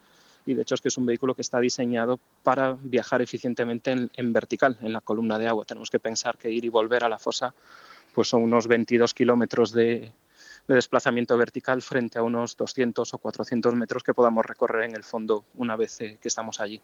y 0.50 0.56
de 0.56 0.64
hecho 0.64 0.76
es 0.76 0.82
que 0.82 0.88
es 0.88 0.98
un 0.98 1.06
vehículo 1.06 1.36
que 1.36 1.42
está 1.42 1.60
diseñado 1.60 2.20
para 2.42 2.76
viajar 2.82 3.22
eficientemente 3.22 3.92
en, 3.92 4.34
vertical, 4.34 4.78
en 4.82 4.94
la 4.94 5.02
columna 5.02 5.38
de 5.38 5.48
agua. 5.48 5.64
Tenemos 5.64 5.92
que 5.92 6.00
pensar 6.00 6.38
que 6.38 6.50
ir 6.50 6.66
y 6.66 6.70
volver 6.70 7.04
a 7.04 7.10
la 7.10 7.20
fosa 7.20 7.54
pues 8.16 8.28
son 8.28 8.42
unos 8.42 8.68
22 8.68 9.14
kilómetros 9.14 9.72
de, 9.72 10.12
desplazamiento 10.68 11.38
vertical 11.38 11.82
frente 11.82 12.18
a 12.18 12.24
unos 12.24 12.58
200 12.58 13.14
o 13.14 13.18
400 13.20 13.76
metros 13.76 14.04
que 14.04 14.14
podamos 14.14 14.46
recorrer 14.46 14.90
en 14.90 14.96
el 14.96 15.04
fondo 15.04 15.46
una 15.56 15.76
vez 15.76 16.02
eh, 16.02 16.18
que 16.22 16.28
estamos 16.28 16.60
allí 16.60 16.82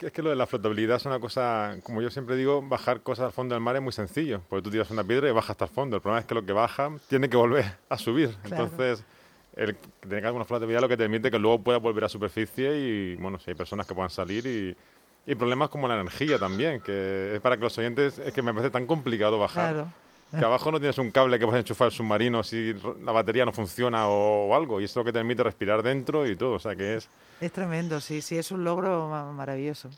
es, 0.00 0.12
que, 0.12 0.22
lo 0.22 0.30
de 0.30 0.36
la 0.36 0.46
flotabilidad 0.46 0.96
es 0.96 1.06
una 1.06 1.18
cosa, 1.20 1.76
como 1.82 2.02
yo 2.02 2.10
siempre 2.10 2.36
digo, 2.36 2.62
bajar 2.62 3.00
cosas 3.00 3.26
al 3.26 3.32
fondo 3.32 3.54
del 3.54 3.62
mar 3.62 3.76
es 3.76 3.82
muy 3.82 3.92
sencillo, 3.92 4.42
porque 4.48 4.62
tú 4.62 4.70
tiras 4.70 4.90
una 4.90 5.04
piedra 5.04 5.28
y 5.28 5.32
baja 5.32 5.52
hasta 5.52 5.64
el 5.64 5.70
fondo. 5.70 5.96
El 5.96 6.02
problema 6.02 6.20
es 6.20 6.26
que 6.26 6.34
lo 6.34 6.44
que 6.44 6.52
baja 6.52 6.90
tiene 7.08 7.28
que 7.28 7.36
volver 7.36 7.64
a 7.88 7.98
subir. 7.98 8.36
Entonces, 8.44 9.04
el 9.54 9.76
tener 10.00 10.26
alguna 10.26 10.44
flotabilidad 10.44 10.82
lo 10.82 10.88
que 10.88 10.96
te 10.96 11.04
permite 11.04 11.30
que 11.30 11.38
luego 11.38 11.62
puedas 11.62 11.80
volver 11.80 12.04
a 12.04 12.08
superficie 12.08 12.76
y, 12.76 13.16
bueno, 13.16 13.38
si 13.38 13.50
hay 13.50 13.54
personas 13.54 13.86
que 13.86 13.94
puedan 13.94 14.10
salir 14.10 14.46
y, 14.46 14.76
y 15.26 15.34
problemas 15.34 15.70
como 15.70 15.88
la 15.88 15.94
energía 15.94 16.38
también, 16.38 16.80
que 16.80 17.34
es 17.34 17.40
para 17.40 17.56
que 17.56 17.62
los 17.62 17.76
oyentes, 17.78 18.18
es 18.18 18.32
que 18.32 18.42
me 18.42 18.52
parece 18.52 18.70
tan 18.70 18.86
complicado 18.86 19.38
bajar. 19.38 19.72
Claro. 19.72 19.92
Que 20.30 20.44
abajo 20.44 20.72
no 20.72 20.78
tienes 20.78 20.98
un 20.98 21.10
cable 21.10 21.38
que 21.38 21.46
puedas 21.46 21.60
enchufar 21.60 21.86
al 21.86 21.92
submarino 21.92 22.42
si 22.42 22.74
la 23.02 23.12
batería 23.12 23.44
no 23.44 23.52
funciona 23.52 24.08
o, 24.08 24.54
algo, 24.54 24.80
y 24.80 24.84
es 24.84 24.96
lo 24.96 25.04
que 25.04 25.12
te 25.12 25.18
permite 25.18 25.42
respirar 25.42 25.82
dentro 25.82 26.26
y 26.26 26.36
todo, 26.36 26.54
o 26.54 26.58
sea 26.58 26.74
que 26.74 26.96
es... 26.96 27.08
Es 27.40 27.52
tremendo, 27.52 28.00
sí, 28.00 28.20
sí, 28.20 28.36
es 28.36 28.50
un 28.50 28.64
logro 28.64 29.08
maravilloso. 29.32 29.90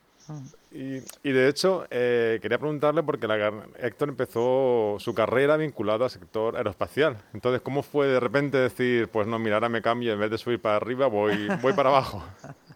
Y, 0.71 0.99
y, 1.23 1.33
de 1.33 1.49
hecho, 1.49 1.87
eh, 1.91 2.39
quería 2.43 2.59
preguntarle 2.59 3.03
porque 3.03 3.27
la, 3.27 3.65
Héctor 3.79 4.11
empezó 4.11 4.97
su 4.99 5.15
carrera 5.15 5.57
vinculada 5.57 6.05
al 6.05 6.11
sector 6.11 6.57
aeroespacial. 6.57 7.17
Entonces, 7.33 7.63
¿cómo 7.63 7.83
fue 7.83 8.09
de 8.09 8.21
repente 8.21 8.59
decir, 8.59 9.09
pues 9.09 9.27
no, 9.27 9.39
mira, 9.39 9.57
ahora 9.57 9.71
me 9.71 9.81
cambio, 9.81 10.13
en 10.13 10.21
vez 10.21 10.31
de 10.31 10.37
subir 10.37 10.61
para 10.61 10.77
arriba, 10.77 11.07
voy, 11.07 11.49
voy 11.63 11.73
para 11.73 11.89
abajo? 11.89 12.23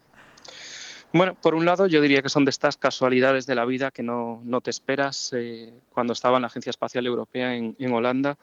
Bueno, 1.14 1.34
por 1.34 1.54
un 1.54 1.66
lado 1.66 1.86
yo 1.86 2.00
diría 2.00 2.22
que 2.22 2.30
son 2.30 2.46
de 2.46 2.50
estas 2.50 2.78
casualidades 2.78 3.44
de 3.44 3.54
la 3.54 3.66
vida 3.66 3.90
que 3.90 4.02
no, 4.02 4.40
no 4.44 4.62
te 4.62 4.70
esperas. 4.70 5.32
Eh, 5.34 5.72
cuando 5.90 6.14
estaba 6.14 6.38
en 6.38 6.42
la 6.42 6.46
Agencia 6.46 6.70
Espacial 6.70 7.06
Europea 7.06 7.54
en, 7.54 7.76
en, 7.78 7.92
Holanda, 7.92 8.38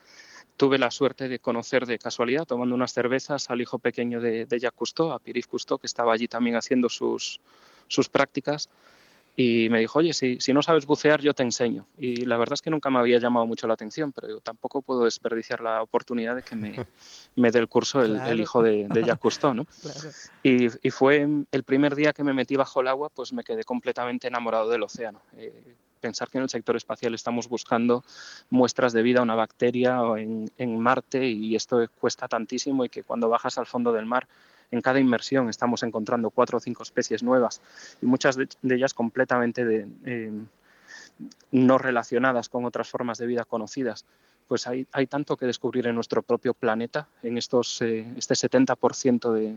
tuve 0.56 0.78
la 0.78 0.92
suerte 0.92 1.28
de 1.28 1.40
conocer 1.40 1.88
de 1.88 1.98
casualidad, 1.98 2.46
tomando 2.46 2.76
unas 2.76 2.94
cervezas, 2.94 3.50
al 3.50 3.62
hijo 3.62 3.80
pequeño 3.80 4.22
de, 4.22 4.46
de 4.46 4.60
Jacques 4.60 4.78
Cousteau, 4.78 5.12
a 5.12 5.20
Pierre 5.20 5.42
Cousteau, 5.50 5.80
que 5.80 5.88
estaba 5.88 6.14
allí 6.14 6.28
también 6.28 6.58
haciendo 6.58 6.90
sus, 6.90 7.42
sus 7.88 8.08
prácticas 8.08 8.70
y 9.42 9.70
me 9.70 9.80
dijo, 9.80 10.00
oye, 10.00 10.12
si, 10.12 10.38
si, 10.42 10.52
no 10.52 10.62
sabes 10.62 10.86
bucear, 10.86 11.22
yo 11.22 11.34
te 11.34 11.44
enseño. 11.44 11.88
Y 11.98 12.26
la 12.26 12.36
verdad 12.36 12.56
es 12.56 12.62
que 12.62 12.70
nunca 12.70 12.90
me 12.90 13.00
había 13.00 13.20
llamado 13.20 13.48
mucho 13.48 13.68
la 13.68 13.74
atención, 13.74 14.12
pero 14.12 14.28
yo 14.28 14.42
tampoco 14.42 14.82
puedo 14.82 15.06
desperdiciar 15.06 15.62
la 15.62 15.82
oportunidad 15.82 16.36
de 16.36 16.42
que 16.42 16.58
me, 16.58 16.76
me 17.38 17.50
dé 17.50 17.60
el 17.60 17.70
curso 17.70 18.02
el, 18.02 18.16
claro. 18.16 18.32
el 18.32 18.42
hijo 18.42 18.62
de, 18.62 18.88
de, 18.90 19.00
Jacques 19.00 19.22
Cousteau, 19.22 19.54
¿no? 19.54 19.64
Claro. 19.82 20.10
Y, 20.44 20.66
y, 20.86 20.92
fue 20.92 21.26
el 21.54 21.64
primer 21.64 21.96
día 21.96 22.12
que 22.12 22.22
me 22.26 22.34
metí 22.34 22.58
bajo 22.58 22.82
el 22.82 22.90
agua, 22.90 23.08
pues 23.16 23.32
me 23.32 23.46
quedé 23.46 23.64
completamente 23.64 24.28
enamorado 24.28 24.68
del 24.68 24.84
océano. 24.84 25.22
Eh, 25.38 25.54
pensar 26.02 26.30
que 26.30 26.38
en 26.40 26.44
el 26.44 26.50
sector 26.50 26.76
espacial 26.76 27.14
estamos 27.14 27.48
buscando 27.48 28.04
muestras 28.50 28.92
de 28.92 29.04
vida, 29.04 29.22
una 29.22 29.36
bacteria 29.36 30.02
en, 30.18 30.52
en 30.58 30.78
Marte, 30.78 31.26
y 31.30 31.56
esto 31.56 31.88
cuesta 31.98 32.28
tantísimo 32.28 32.84
y 32.84 32.90
que 32.90 33.04
cuando 33.04 33.30
bajas 33.30 33.58
al 33.58 33.68
fondo 33.68 33.94
del 33.94 34.06
mar 34.06 34.28
en 34.72 34.82
cada 34.82 35.00
inmersión 35.00 35.50
estamos 35.50 35.84
encontrando 35.84 36.30
cuatro 36.30 36.58
o 36.58 36.62
cinco 36.62 36.84
especies 36.84 37.24
nuevas 37.24 37.62
y 38.02 38.06
muchas 38.06 38.36
de, 38.36 38.48
ellas 38.64 38.94
completamente 38.94 39.88
eh, 40.06 40.32
no 41.52 41.78
relacionadas 41.78 42.50
con 42.50 42.66
otras 42.66 42.90
formas 42.90 43.18
de 43.18 43.28
vida 43.28 43.46
conocidas. 43.46 44.06
Pues 44.48 44.66
hay, 44.66 44.88
hay, 44.92 45.06
tanto 45.06 45.38
que 45.38 45.46
descubrir 45.46 45.86
en 45.86 45.94
nuestro 45.94 46.24
propio 46.24 46.56
planeta, 46.56 47.08
en 47.22 47.38
estos, 47.38 47.82
eh, 47.84 48.06
este 48.18 48.34
70% 48.34 49.32
de, 49.32 49.56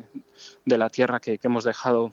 de, 0.66 0.78
la 0.78 0.90
Tierra 0.90 1.18
que, 1.18 1.38
que 1.38 1.46
hemos 1.46 1.64
dejado 1.64 2.12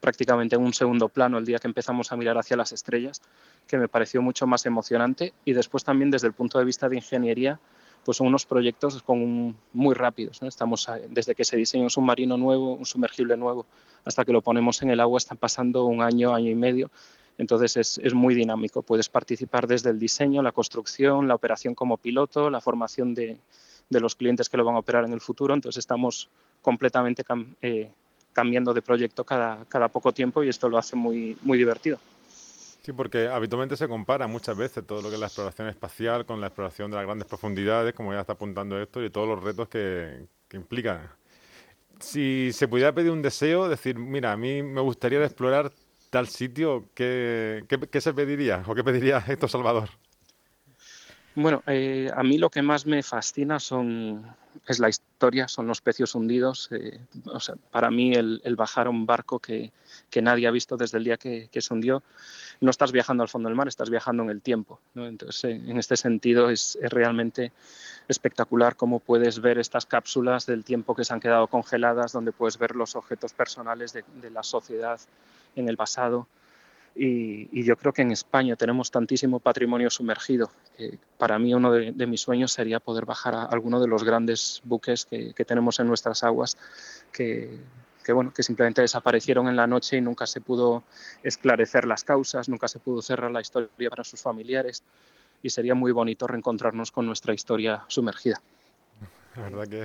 prácticamente 0.00 0.56
en 0.56 0.62
un 0.62 0.74
segundo 0.74 1.08
plano 1.08 1.38
el 1.38 1.44
día 1.44 1.58
que 1.58 1.68
empezamos 1.68 2.10
a 2.10 2.16
mirar 2.16 2.36
hacia 2.36 2.56
las 2.56 2.72
estrellas, 2.72 3.22
que 3.68 3.78
me 3.78 3.88
pareció 3.88 4.20
mucho 4.20 4.46
más 4.46 4.66
emocionante 4.66 5.32
y 5.44 5.52
después 5.52 5.84
también 5.84 6.10
desde 6.10 6.26
el 6.26 6.32
punto 6.32 6.58
de 6.58 6.64
vista 6.64 6.88
de 6.88 6.96
ingeniería, 6.96 7.60
pues 8.04 8.16
son 8.16 8.26
unos 8.26 8.46
proyectos 8.46 9.02
con, 9.02 9.56
muy 9.72 9.94
rápidos. 9.94 10.42
Estamos 10.42 10.88
desde 11.08 11.34
que 11.34 11.44
se 11.44 11.56
diseña 11.56 11.84
un 11.84 11.90
submarino 11.90 12.36
nuevo, 12.36 12.74
un 12.74 12.86
sumergible 12.86 13.36
nuevo, 13.36 13.66
hasta 14.04 14.24
que 14.24 14.32
lo 14.32 14.42
ponemos 14.42 14.82
en 14.82 14.90
el 14.90 15.00
agua, 15.00 15.18
están 15.18 15.38
pasando 15.38 15.84
un 15.84 16.02
año, 16.02 16.34
año 16.34 16.50
y 16.50 16.54
medio. 16.54 16.90
Entonces 17.36 17.76
es, 17.76 17.98
es, 18.02 18.14
muy 18.14 18.34
dinámico. 18.34 18.82
Puedes 18.82 19.08
participar 19.08 19.68
desde 19.68 19.90
el 19.90 19.98
diseño, 19.98 20.42
la 20.42 20.50
construcción, 20.50 21.28
la 21.28 21.36
operación 21.36 21.74
como 21.74 21.96
piloto, 21.96 22.50
la 22.50 22.60
formación 22.60 23.14
de, 23.14 23.38
de 23.88 24.00
los 24.00 24.14
clientes 24.14 24.48
que 24.48 24.56
lo 24.56 24.64
van 24.64 24.74
a 24.74 24.80
operar 24.80 25.04
en 25.04 25.12
el 25.12 25.20
futuro. 25.20 25.54
Entonces 25.54 25.78
estamos 25.78 26.28
completamente 26.62 27.24
eh, 27.62 27.90
cambiando 28.32 28.74
de 28.74 28.82
proyecto 28.82 29.24
cada, 29.24 29.64
cada 29.68 29.88
poco 29.88 30.12
tiempo 30.12 30.42
y 30.42 30.48
esto 30.48 30.68
lo 30.68 30.78
hace 30.78 30.96
muy, 30.96 31.36
muy 31.42 31.58
divertido. 31.58 31.98
Sí, 32.82 32.92
porque 32.92 33.28
habitualmente 33.28 33.76
se 33.76 33.88
compara 33.88 34.26
muchas 34.26 34.56
veces 34.56 34.86
todo 34.86 35.02
lo 35.02 35.08
que 35.08 35.14
es 35.14 35.20
la 35.20 35.26
exploración 35.26 35.68
espacial 35.68 36.24
con 36.24 36.40
la 36.40 36.46
exploración 36.46 36.90
de 36.90 36.96
las 36.96 37.06
grandes 37.06 37.28
profundidades, 37.28 37.92
como 37.94 38.12
ya 38.12 38.20
está 38.20 38.34
apuntando 38.34 38.80
esto, 38.80 39.04
y 39.04 39.10
todos 39.10 39.28
los 39.28 39.42
retos 39.42 39.68
que, 39.68 40.26
implican. 40.52 41.10
Si 42.00 42.50
se 42.52 42.68
pudiera 42.68 42.94
pedir 42.94 43.10
un 43.10 43.22
deseo, 43.22 43.68
decir, 43.68 43.98
mira, 43.98 44.32
a 44.32 44.36
mí 44.36 44.62
me 44.62 44.80
gustaría 44.80 45.22
explorar 45.24 45.72
tal 46.10 46.28
sitio, 46.28 46.88
¿qué, 46.94 47.64
qué, 47.68 47.78
qué 47.78 48.00
se 48.00 48.14
pediría 48.14 48.64
o 48.66 48.74
qué 48.74 48.84
pediría 48.84 49.18
esto 49.28 49.48
Salvador? 49.48 49.90
Bueno, 51.40 51.62
eh, 51.68 52.10
a 52.16 52.24
mí 52.24 52.36
lo 52.36 52.50
que 52.50 52.62
más 52.62 52.84
me 52.84 53.00
fascina 53.04 53.60
son, 53.60 54.26
es 54.66 54.80
la 54.80 54.88
historia, 54.88 55.46
son 55.46 55.68
los 55.68 55.80
pecios 55.80 56.16
hundidos. 56.16 56.68
Eh, 56.72 56.98
o 57.26 57.38
sea, 57.38 57.54
para 57.70 57.92
mí 57.92 58.12
el, 58.12 58.56
bajar 58.56 58.88
a 58.88 58.90
un 58.90 59.06
barco 59.06 59.38
que, 59.38 59.70
que, 60.10 60.20
nadie 60.20 60.48
ha 60.48 60.50
visto 60.50 60.76
desde 60.76 60.98
el 60.98 61.04
día 61.04 61.16
que, 61.16 61.48
que, 61.52 61.60
se 61.60 61.72
hundió, 61.72 62.02
no 62.60 62.70
estás 62.70 62.90
viajando 62.90 63.22
al 63.22 63.28
fondo 63.28 63.48
del 63.48 63.54
mar, 63.54 63.68
estás 63.68 63.88
viajando 63.88 64.24
en 64.24 64.30
el 64.30 64.42
tiempo. 64.42 64.80
Entonces, 64.96 65.44
eh, 65.44 65.62
en 65.64 65.78
este 65.78 65.96
sentido 65.96 66.50
es, 66.50 66.76
es, 66.82 66.90
realmente 66.90 67.52
espectacular 68.08 68.74
cómo 68.74 68.98
puedes 68.98 69.40
ver 69.40 69.60
estas 69.60 69.86
cápsulas 69.86 70.44
del 70.44 70.64
tiempo 70.64 70.96
que 70.96 71.04
se 71.04 71.14
han 71.14 71.20
quedado 71.20 71.46
congeladas, 71.46 72.10
donde 72.10 72.32
puedes 72.32 72.58
ver 72.58 72.74
los 72.74 72.96
objetos 72.96 73.32
personales 73.32 73.92
de, 73.92 74.04
de 74.20 74.30
la 74.32 74.42
sociedad 74.42 74.98
en 75.54 75.68
el 75.68 75.76
pasado. 75.76 76.26
Y, 76.94 77.62
yo 77.62 77.76
creo 77.76 77.92
que 77.92 78.02
en 78.02 78.10
España 78.10 78.56
tenemos 78.56 78.90
tantísimo 78.90 79.38
patrimonio 79.38 79.90
sumergido 79.90 80.50
que 80.76 80.98
para 81.16 81.38
mí 81.38 81.54
uno 81.54 81.72
de, 81.72 82.06
mis 82.06 82.20
sueños 82.20 82.52
sería 82.52 82.80
poder 82.80 83.04
bajar 83.04 83.34
a 83.34 83.44
alguno 83.44 83.80
de 83.80 83.86
los 83.86 84.02
grandes 84.04 84.60
buques 84.64 85.06
que, 85.06 85.44
tenemos 85.46 85.78
en 85.78 85.86
nuestras 85.86 86.24
aguas 86.24 86.56
que, 87.12 87.60
bueno, 88.08 88.32
que 88.34 88.42
simplemente 88.42 88.80
desaparecieron 88.80 89.48
en 89.48 89.56
la 89.56 89.66
noche 89.66 89.96
y 89.96 90.00
nunca 90.00 90.26
se 90.26 90.40
pudo 90.40 90.82
esclarecer 91.22 91.86
las 91.86 92.04
causas, 92.04 92.48
nunca 92.48 92.66
se 92.66 92.78
pudo 92.78 93.02
cerrar 93.02 93.30
la 93.30 93.40
historia 93.40 93.90
para 93.90 94.02
sus 94.04 94.20
familiares 94.20 94.82
y 95.42 95.50
sería 95.50 95.74
muy 95.74 95.92
bonito 95.92 96.26
reencontrarnos 96.26 96.90
con 96.90 97.06
nuestra 97.06 97.32
historia 97.32 97.84
sumergida. 97.86 98.40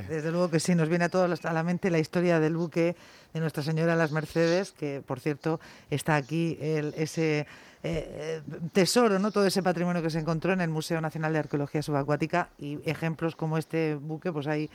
Desde 0.08 0.32
luego 0.32 0.50
que 0.50 0.60
sí, 0.60 0.76
nos 0.76 0.90
viene 0.90 1.06
a 1.06 1.10
todos 1.10 1.46
a 1.46 1.54
la 1.54 1.64
mente 1.64 1.90
la 1.90 2.00
historia 2.00 2.40
del 2.40 2.56
buque 2.56 2.96
de 3.34 3.40
Nuestra 3.40 3.64
Señora 3.64 3.96
Las 3.96 4.12
Mercedes, 4.12 4.72
que 4.72 5.02
por 5.06 5.20
cierto 5.20 5.60
está 5.90 6.16
aquí 6.16 6.58
el, 6.60 6.94
ese 6.98 7.46
eh, 7.84 8.42
tesoro, 8.72 9.20
¿no? 9.20 9.32
todo 9.32 9.46
ese 9.46 9.62
patrimonio 9.62 10.02
que 10.02 10.10
se 10.10 10.20
encontró 10.20 10.54
en 10.54 10.62
el 10.62 10.70
Museo 10.70 11.02
Nacional 11.02 11.34
de 11.34 11.40
Arqueología 11.40 11.82
Subacuática 11.82 12.50
y 12.58 12.80
ejemplos 12.90 13.36
como 13.36 13.58
este 13.58 13.96
buque, 13.96 14.32
pues 14.32 14.48
hay 14.48 14.70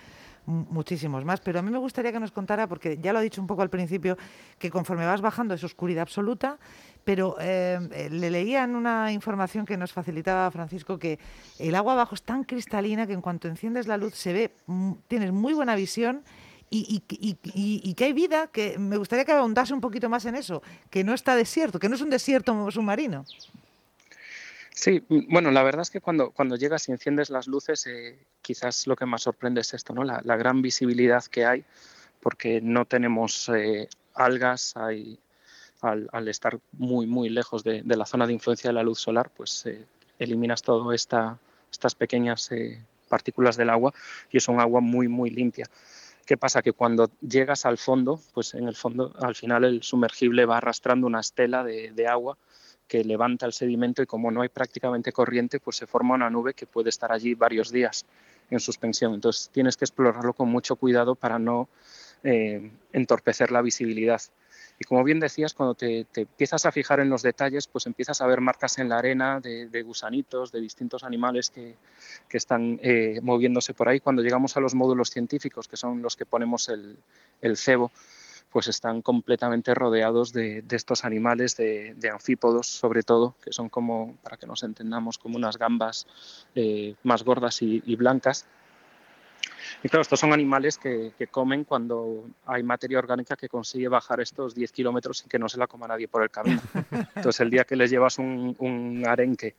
muchísimos 0.48 1.24
más. 1.24 1.40
Pero 1.40 1.58
a 1.58 1.62
mí 1.62 1.70
me 1.70 1.78
gustaría 1.78 2.12
que 2.12 2.20
nos 2.20 2.32
contara, 2.32 2.66
porque 2.66 2.98
ya 2.98 3.12
lo 3.12 3.18
ha 3.18 3.22
dicho 3.22 3.40
un 3.40 3.46
poco 3.46 3.62
al 3.62 3.70
principio, 3.70 4.16
que 4.58 4.70
conforme 4.70 5.06
vas 5.06 5.20
bajando 5.20 5.54
es 5.54 5.62
oscuridad 5.62 6.02
absoluta, 6.02 6.58
pero 7.04 7.36
eh, 7.40 8.08
le 8.10 8.30
leía 8.30 8.64
en 8.64 8.74
una 8.74 9.12
información 9.12 9.66
que 9.66 9.76
nos 9.76 9.92
facilitaba 9.92 10.50
Francisco 10.50 10.98
que 10.98 11.18
el 11.58 11.74
agua 11.74 11.92
abajo 11.92 12.14
es 12.14 12.22
tan 12.22 12.44
cristalina 12.44 13.06
que 13.06 13.12
en 13.12 13.20
cuanto 13.20 13.48
enciendes 13.48 13.86
la 13.86 13.96
luz 13.96 14.14
se 14.14 14.32
ve, 14.32 14.54
tienes 15.06 15.32
muy 15.32 15.54
buena 15.54 15.74
visión. 15.74 16.22
Y, 16.70 17.02
y, 17.08 17.38
y, 17.54 17.80
y, 17.82 17.94
que 17.94 18.04
hay 18.04 18.12
vida, 18.12 18.48
que 18.48 18.78
me 18.78 18.98
gustaría 18.98 19.24
que 19.24 19.32
ahondase 19.32 19.72
un 19.72 19.80
poquito 19.80 20.10
más 20.10 20.26
en 20.26 20.34
eso, 20.34 20.62
que 20.90 21.02
no 21.02 21.14
está 21.14 21.34
desierto, 21.34 21.78
que 21.78 21.88
no 21.88 21.94
es 21.94 22.02
un 22.02 22.10
desierto 22.10 22.70
submarino. 22.70 23.24
Sí, 24.80 25.02
bueno, 25.08 25.50
la 25.50 25.64
verdad 25.64 25.82
es 25.82 25.90
que 25.90 26.00
cuando, 26.00 26.30
cuando 26.30 26.54
llegas 26.54 26.88
y 26.88 26.92
enciendes 26.92 27.30
las 27.30 27.48
luces, 27.48 27.84
eh, 27.88 28.16
quizás 28.42 28.86
lo 28.86 28.94
que 28.94 29.06
más 29.06 29.22
sorprende 29.22 29.60
es 29.60 29.74
esto, 29.74 29.92
¿no? 29.92 30.04
La, 30.04 30.36
gran 30.36 30.62
visibilidad 30.62 31.24
que 31.24 31.44
hay, 31.44 31.64
porque 32.20 32.60
no 32.60 32.84
tenemos 32.84 33.48
eh, 33.48 33.88
algas, 34.14 34.76
al, 34.76 36.28
estar 36.28 36.60
muy, 36.74 37.08
muy 37.08 37.28
lejos 37.28 37.64
de, 37.64 37.82
la 37.84 38.06
zona 38.06 38.28
de 38.28 38.34
influencia 38.34 38.70
de 38.70 38.74
la 38.74 38.84
luz 38.84 39.00
solar, 39.00 39.32
pues 39.36 39.66
eh, 39.66 39.84
eliminas 40.20 40.62
todas 40.62 40.94
esta, 40.94 41.40
estas 41.72 41.96
pequeñas 41.96 42.48
partículas 43.08 43.56
del 43.56 43.70
agua 43.70 43.92
y 44.30 44.36
es 44.36 44.46
un 44.46 44.60
agua 44.60 44.80
muy, 44.80 45.08
muy 45.08 45.30
limpia. 45.30 45.66
¿Qué 46.24 46.36
pasa? 46.36 46.62
Que 46.62 46.72
cuando 46.72 47.10
llegas 47.20 47.66
al 47.66 47.78
fondo, 47.78 48.20
pues 48.32 48.54
en 48.54 48.68
el 48.68 48.76
fondo, 48.76 49.12
al 49.18 49.34
final 49.34 49.64
el 49.64 49.82
sumergible 49.82 50.44
va 50.44 50.58
arrastrando 50.58 51.08
una 51.08 51.18
estela 51.18 51.64
de 51.64 52.06
agua 52.06 52.38
que 52.88 53.04
levanta 53.04 53.46
el 53.46 53.52
sedimento 53.52 54.02
y 54.02 54.06
como 54.06 54.30
no 54.30 54.42
hay 54.42 54.48
prácticamente 54.48 55.12
corriente, 55.12 55.60
pues 55.60 55.76
se 55.76 55.86
forma 55.86 56.14
una 56.14 56.30
nube 56.30 56.54
que 56.54 56.66
puede 56.66 56.88
estar 56.88 57.12
allí 57.12 57.34
varios 57.34 57.70
días 57.70 58.06
en 58.50 58.58
suspensión. 58.60 59.14
Entonces 59.14 59.50
tienes 59.52 59.76
que 59.76 59.84
explorarlo 59.84 60.32
con 60.32 60.48
mucho 60.48 60.76
cuidado 60.76 61.14
para 61.14 61.38
no 61.38 61.68
eh, 62.24 62.70
entorpecer 62.92 63.52
la 63.52 63.62
visibilidad. 63.62 64.20
Y 64.80 64.84
como 64.84 65.02
bien 65.02 65.18
decías, 65.18 65.54
cuando 65.54 65.74
te, 65.74 66.06
empiezas 66.14 66.64
a 66.64 66.72
fijar 66.72 67.00
en 67.00 67.10
los 67.10 67.22
detalles, 67.22 67.66
pues 67.66 67.86
empiezas 67.86 68.20
a 68.20 68.26
ver 68.26 68.40
marcas 68.40 68.78
en 68.78 68.88
la 68.88 68.98
arena 68.98 69.40
de, 69.40 69.68
de 69.68 69.82
gusanitos, 69.82 70.52
de 70.52 70.60
distintos 70.60 71.02
animales 71.02 71.50
que, 71.50 71.74
que 72.28 72.36
están 72.36 72.78
eh, 72.82 73.18
moviéndose 73.22 73.74
por 73.74 73.88
ahí. 73.88 73.98
Cuando 73.98 74.22
llegamos 74.22 74.56
a 74.56 74.60
los 74.60 74.74
módulos 74.74 75.10
científicos, 75.10 75.66
que 75.66 75.76
son 75.76 76.00
los 76.00 76.14
que 76.16 76.26
ponemos 76.26 76.68
el, 76.68 76.96
el 77.42 77.56
cebo, 77.56 77.90
pues 78.50 78.68
están 78.68 79.02
completamente 79.02 79.74
rodeados 79.74 80.32
de, 80.32 80.62
de 80.62 80.76
estos 80.76 81.04
animales, 81.04 81.56
de, 81.56 81.94
de, 81.94 82.10
anfípodos 82.10 82.66
sobre 82.66 83.02
todo, 83.02 83.34
que 83.42 83.52
son 83.52 83.68
como, 83.68 84.16
para 84.22 84.36
que 84.36 84.46
nos 84.46 84.62
entendamos, 84.62 85.18
como 85.18 85.36
unas 85.36 85.58
gambas 85.58 86.06
eh, 86.54 86.94
más 87.02 87.24
gordas 87.24 87.62
y, 87.62 87.82
y 87.84 87.96
blancas, 87.96 88.46
y 89.82 89.88
claro, 89.88 90.02
estos 90.02 90.18
son 90.18 90.32
animales 90.32 90.78
que, 90.78 91.12
que, 91.16 91.28
comen 91.28 91.64
cuando 91.64 92.24
hay 92.46 92.62
materia 92.62 92.98
orgánica 92.98 93.36
que 93.36 93.48
consigue 93.48 93.88
bajar 93.88 94.20
estos 94.20 94.54
10 94.54 94.72
kilómetros 94.72 95.18
sin 95.18 95.28
que 95.28 95.38
no 95.38 95.48
se 95.48 95.58
la 95.58 95.66
coma 95.66 95.86
nadie 95.86 96.08
por 96.08 96.22
el 96.22 96.30
camino. 96.30 96.60
Entonces, 97.14 97.40
el 97.40 97.50
día 97.50 97.64
que 97.64 97.76
les 97.76 97.90
llevas 97.90 98.18
un, 98.18 98.56
un 98.58 99.04
arenque 99.06 99.54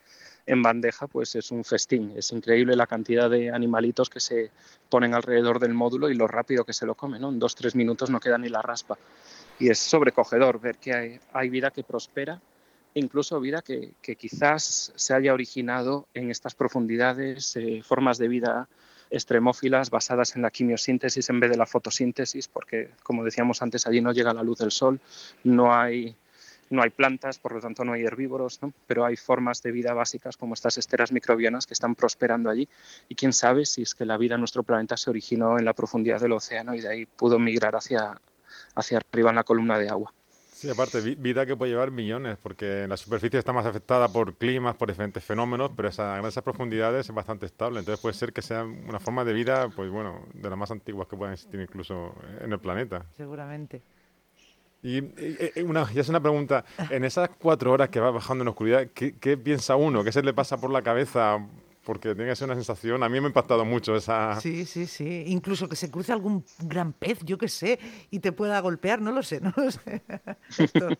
en 0.50 0.63
bandeja, 0.63 1.06
pues 1.08 1.36
es 1.36 1.51
un 1.51 1.63
festín. 1.63 2.13
Es 2.15 2.32
increíble 2.32 2.75
la 2.75 2.88
cantidad 2.88 3.29
de 3.29 3.51
animalitos 3.51 4.10
que 4.10 4.20
se 4.20 4.50
ponen 4.89 5.13
alrededor 5.13 5.60
del 5.60 5.75
módulo 5.75 6.10
y 6.10 6.15
lo 6.15 6.27
rápido 6.27 6.65
que 6.65 6.74
se 6.74 6.88
lo 6.88 6.96
comen. 6.96 7.22
¿no? 7.22 7.29
En 7.29 7.38
dos, 7.38 7.56
tres 7.56 7.75
minutos 7.75 8.10
no 8.10 8.20
queda 8.20 8.38
ni 8.39 8.50
la 8.50 8.62
raspa. 8.62 8.98
Y 9.60 9.70
es 9.70 9.77
sobrecogedor 9.77 10.60
ver 10.60 10.77
que 10.77 11.20
hay, 11.32 11.50
vida 11.50 11.72
que 11.72 11.84
prospera 11.84 12.41
incluso 12.96 13.39
vida 13.39 13.62
que, 13.62 13.94
que, 14.01 14.15
quizás 14.15 14.91
se 14.96 15.13
haya 15.13 15.32
originado 15.32 16.08
en 16.15 16.32
estas 16.32 16.56
profundidades, 16.56 17.56
eh, 17.56 17.82
formas 17.84 18.18
de 18.18 18.27
vida 18.27 18.68
extremófilas 19.12 19.91
basadas 19.91 20.36
en 20.36 20.41
la 20.41 20.50
quimiosíntesis 20.50 21.29
en 21.29 21.39
vez 21.39 21.51
de 21.51 21.58
la 21.58 21.68
fotosíntesis, 21.68 22.48
porque, 22.48 22.89
como 23.03 23.24
decíamos 23.24 23.62
antes, 23.62 23.86
allí 23.86 24.01
no 24.01 24.12
llega 24.12 24.34
la 24.34 24.44
luz 24.44 24.58
del 24.58 24.72
sol, 24.72 25.00
no 25.44 25.74
hay 25.74 26.15
no 26.69 26.81
hay 26.81 26.89
plantas, 26.89 27.39
por 27.39 27.53
lo 27.53 27.59
tanto 27.59 27.83
no 27.83 27.93
hay 27.93 28.03
herbívoros, 28.03 28.59
pero 28.88 29.05
hay 29.05 29.15
formas 29.15 29.61
de 29.61 29.71
vida 29.71 29.93
básicas 29.93 30.38
como 30.38 30.53
estas 30.53 30.77
esteras 30.77 31.11
microbianas 31.11 31.65
que 31.65 31.73
están 31.73 31.95
prosperando 31.95 32.49
allí 32.49 32.67
y 33.07 33.15
quién 33.15 33.33
sabe 33.33 33.65
si 33.65 33.81
es 33.81 33.95
que 33.95 34.05
la 34.05 34.17
vida 34.17 34.35
en 34.35 34.41
nuestro 34.41 34.63
planeta 34.63 34.97
se 34.97 35.09
originó 35.09 35.57
en 35.57 35.65
la 35.65 35.73
profundidad 35.73 36.19
del 36.19 36.33
océano 36.33 36.75
y 36.75 36.81
de 36.81 36.89
ahí 36.89 37.05
pudo 37.05 37.39
migrar 37.39 37.75
hacia, 37.75 38.19
hacia 38.75 38.97
arriba 38.97 39.29
en 39.29 39.35
la 39.35 39.43
columna 39.43 39.77
de 39.77 39.89
agua. 39.89 40.13
Sí, 40.59 40.69
aparte, 40.69 40.99
vida 40.99 41.45
que 41.45 41.55
puede 41.55 41.71
llevar 41.71 41.89
millones, 41.89 42.38
porque 42.43 42.85
la 42.85 42.97
superficie 42.97 43.39
está 43.39 43.53
más 43.53 43.65
afectada 43.65 44.09
por 44.09 44.35
climas, 44.35 44.75
por 44.75 44.89
diferentes 44.89 45.23
fenómenos, 45.23 45.71
pero 45.73 45.88
esa, 45.88 46.19
en 46.19 46.25
esas 46.25 46.43
profundidades 46.43 47.07
es 47.07 47.15
bastante 47.15 47.45
estable. 47.45 47.79
Entonces 47.79 48.01
puede 48.01 48.13
ser 48.13 48.33
que 48.33 48.41
sea 48.41 48.65
una 48.65 48.99
forma 48.99 49.23
de 49.23 49.31
vida, 49.31 49.69
pues 49.69 49.89
bueno, 49.89 50.25
de 50.33 50.49
las 50.49 50.59
más 50.59 50.69
antiguas 50.69 51.07
que 51.07 51.15
puedan 51.15 51.33
existir 51.33 51.61
incluso 51.61 52.13
en 52.41 52.51
el 52.51 52.59
planeta. 52.59 53.05
Seguramente. 53.15 53.81
Y, 54.81 55.00
una, 55.62 55.91
ya 55.91 56.01
es 56.01 56.09
una 56.09 56.21
pregunta, 56.21 56.63
en 56.89 57.03
esas 57.03 57.29
cuatro 57.38 57.71
horas 57.71 57.89
que 57.89 58.00
va 58.00 58.12
bajando 58.12 58.43
en 58.43 58.48
oscuridad, 58.48 58.88
¿qué, 58.93 59.13
¿qué, 59.17 59.38
piensa 59.38 59.75
uno? 59.75 60.03
¿Qué 60.03 60.12
se 60.12 60.24
le 60.24 60.33
pasa 60.33 60.57
por 60.57 60.71
la 60.71 60.81
cabeza? 60.81 61.39
Porque 61.83 62.13
tiene 62.13 62.29
que 62.29 62.36
ser 62.36 62.45
una 62.45 62.55
sensación, 62.55 63.01
a 63.03 63.09
mí 63.09 63.19
me 63.19 63.27
ha 63.27 63.29
impactado 63.29 63.63
mucho 63.65 63.95
esa... 63.95 64.39
Sí, 64.41 64.65
sí, 64.65 64.86
sí, 64.86 65.24
incluso 65.27 65.67
que 65.69 65.75
se 65.75 65.89
cruce 65.89 66.12
algún 66.12 66.45
gran 66.59 66.93
pez, 66.93 67.19
yo 67.24 67.38
qué 67.38 67.48
sé, 67.48 67.79
y 68.12 68.19
te 68.19 68.31
pueda 68.31 68.59
golpear, 68.59 69.01
no 69.01 69.12
lo 69.12 69.24
sé, 69.24 69.39
no 69.41 69.53
lo 69.55 69.71
sé. 69.71 70.01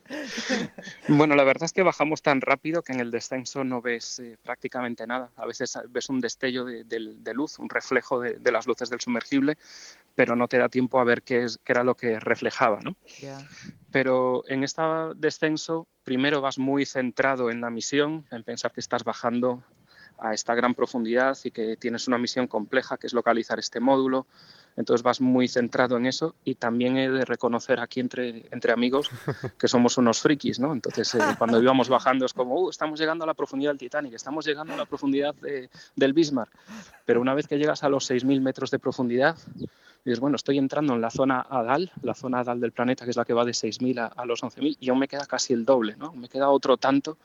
bueno, 1.10 1.36
la 1.36 1.44
verdad 1.44 1.66
es 1.66 1.74
que 1.74 1.84
bajamos 1.84 2.22
tan 2.22 2.42
rápido 2.42 2.82
que 2.82 2.94
en 2.94 3.02
el 3.02 3.12
descenso 3.12 3.64
no 3.64 3.82
ves 3.82 4.20
eh, 4.20 4.38
prácticamente 4.42 5.06
nada. 5.06 5.32
A 5.36 5.46
veces 5.46 5.78
ves 5.90 6.10
un 6.10 6.22
destello 6.22 6.66
de, 6.66 6.84
de 6.86 7.34
luz, 7.34 7.60
un 7.60 7.70
reflejo 7.70 8.20
de, 8.20 8.40
de, 8.40 8.52
las 8.52 8.66
luces 8.66 8.90
del 8.90 9.02
sumergible, 9.02 9.58
pero 10.16 10.36
no 10.36 10.48
te 10.48 10.58
da 10.58 10.70
tiempo 10.70 11.00
a 11.00 11.04
ver 11.04 11.24
qué, 11.24 11.44
es, 11.44 11.60
qué 11.64 11.74
era 11.74 11.84
lo 11.84 11.96
que 11.96 12.20
reflejaba. 12.20 12.80
¿no? 12.82 12.96
Pero 13.92 14.44
en 14.48 14.64
este 14.64 14.82
descenso, 15.16 15.88
primero 16.04 16.42
vas 16.42 16.58
muy 16.58 16.86
centrado 16.86 17.50
en 17.50 17.62
la 17.62 17.70
misión, 17.70 18.26
en 18.32 18.44
pensar 18.44 18.72
que 18.72 18.82
estás 18.82 19.04
bajando 19.04 19.64
a 20.22 20.34
esta 20.34 20.56
gran 20.56 20.76
profundidad 20.76 21.38
y 21.44 21.52
que 21.52 21.78
tienes 21.78 22.08
una 22.08 22.18
misión 22.18 22.48
compleja 22.48 22.98
que 22.98 23.08
es 23.08 23.14
localizar 23.14 23.60
este 23.60 23.80
módulo. 23.80 24.28
Entonces 24.76 25.04
vas 25.04 25.20
muy 25.20 25.48
centrado 25.48 25.98
en 25.98 26.06
eso 26.06 26.36
y 26.46 26.56
también 26.56 26.98
he 26.98 27.10
de 27.10 27.26
reconocer 27.26 27.80
aquí 27.80 28.00
entre, 28.00 28.46
entre 28.52 28.72
amigos 28.72 29.10
que 29.60 29.68
somos 29.68 29.98
unos 29.98 30.22
frikis, 30.22 30.60
¿no? 30.60 30.72
Entonces 30.72 31.16
eh, 31.16 31.20
cuando 31.38 31.62
íbamos 31.62 31.90
bajando 31.90 32.26
es 32.26 32.34
como, 32.34 32.56
uh, 32.62 32.70
estamos 32.70 33.00
llegando 33.00 33.24
a 33.24 33.28
la 33.28 33.34
profundidad 33.34 33.72
del 33.72 33.80
Titanic, 33.80 34.14
estamos 34.14 34.46
llegando 34.46 34.74
a 34.74 34.78
la 34.78 34.86
profundidad 34.86 35.36
del 35.96 36.14
Bismarck. 36.14 36.52
Pero 37.06 37.22
una 37.22 37.34
vez 37.34 37.48
que 37.48 37.58
llegas 37.58 37.84
a 37.84 37.90
los 37.90 38.10
6.000 38.10 38.42
metros 38.42 38.72
de 38.72 38.80
profundidad, 38.80 39.38
dices, 40.06 40.20
bueno, 40.20 40.36
estoy 40.36 40.58
entrando 40.58 40.94
en 40.94 41.02
la 41.02 41.10
zona 41.10 41.42
Adal, 41.42 41.92
la 42.02 42.14
zona 42.14 42.40
Adal 42.40 42.60
del 42.60 42.72
planeta, 42.72 43.04
que 43.04 43.12
es 43.12 43.18
la 43.18 43.26
que 43.26 43.34
va 43.34 43.46
de 43.46 43.52
6.000 43.52 44.14
a, 44.16 44.26
los 44.26 44.44
11.000, 44.44 44.78
y 44.80 44.90
aún 44.90 45.00
me 45.00 45.08
queda 45.08 45.26
casi 45.26 45.54
el 45.54 45.66
doble, 45.66 45.96
¿no? 45.98 46.14
Me 46.14 46.30
queda 46.30 46.50
otro 46.50 46.78
tanto 46.78 47.18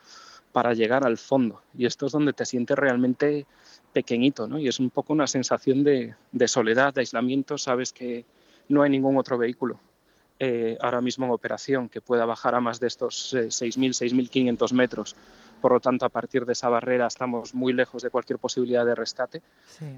para 0.55 0.73
llegar 0.73 1.05
al 1.05 1.19
fondo. 1.19 1.63
Y 1.77 1.85
esto 1.85 2.07
es 2.07 2.13
donde 2.13 2.33
te 2.33 2.47
sientes 2.47 2.79
realmente 2.79 3.45
pequeñito, 3.93 4.47
¿no? 4.47 4.57
Y 4.57 4.69
es 4.69 4.79
un 4.79 4.89
poco 4.89 5.13
una 5.13 5.27
sensación 5.27 5.83
de, 5.83 6.15
soledad, 6.47 6.95
de 6.95 7.01
aislamiento. 7.01 7.59
Sabes 7.59 7.93
que 7.93 8.25
no 8.69 8.83
hay 8.83 8.91
ningún 8.91 9.17
otro 9.17 9.37
vehículo 9.37 9.81
eh, 10.39 10.79
ahora 10.81 11.01
mismo 11.01 11.27
en 11.27 11.33
operación 11.33 11.89
que 11.89 12.01
pueda 12.01 12.25
bajar 12.25 12.55
a 12.55 12.61
más 12.61 12.79
de 12.79 12.87
estos 12.87 13.35
6.000, 13.35 14.01
eh, 14.01 14.49
6.500 14.49 14.73
metros 14.75 15.17
por 15.65 15.73
lo 15.73 15.81
tanto 15.81 16.05
a 16.05 16.11
partir 16.11 16.45
de 16.45 16.53
esa 16.53 16.69
barrera 16.69 17.07
estamos 17.07 17.55
muy 17.55 17.73
lejos 17.73 18.03
de 18.03 18.11
cualquier 18.11 18.39
posibilidad 18.39 18.85
de 18.85 18.95
rescate. 18.95 19.41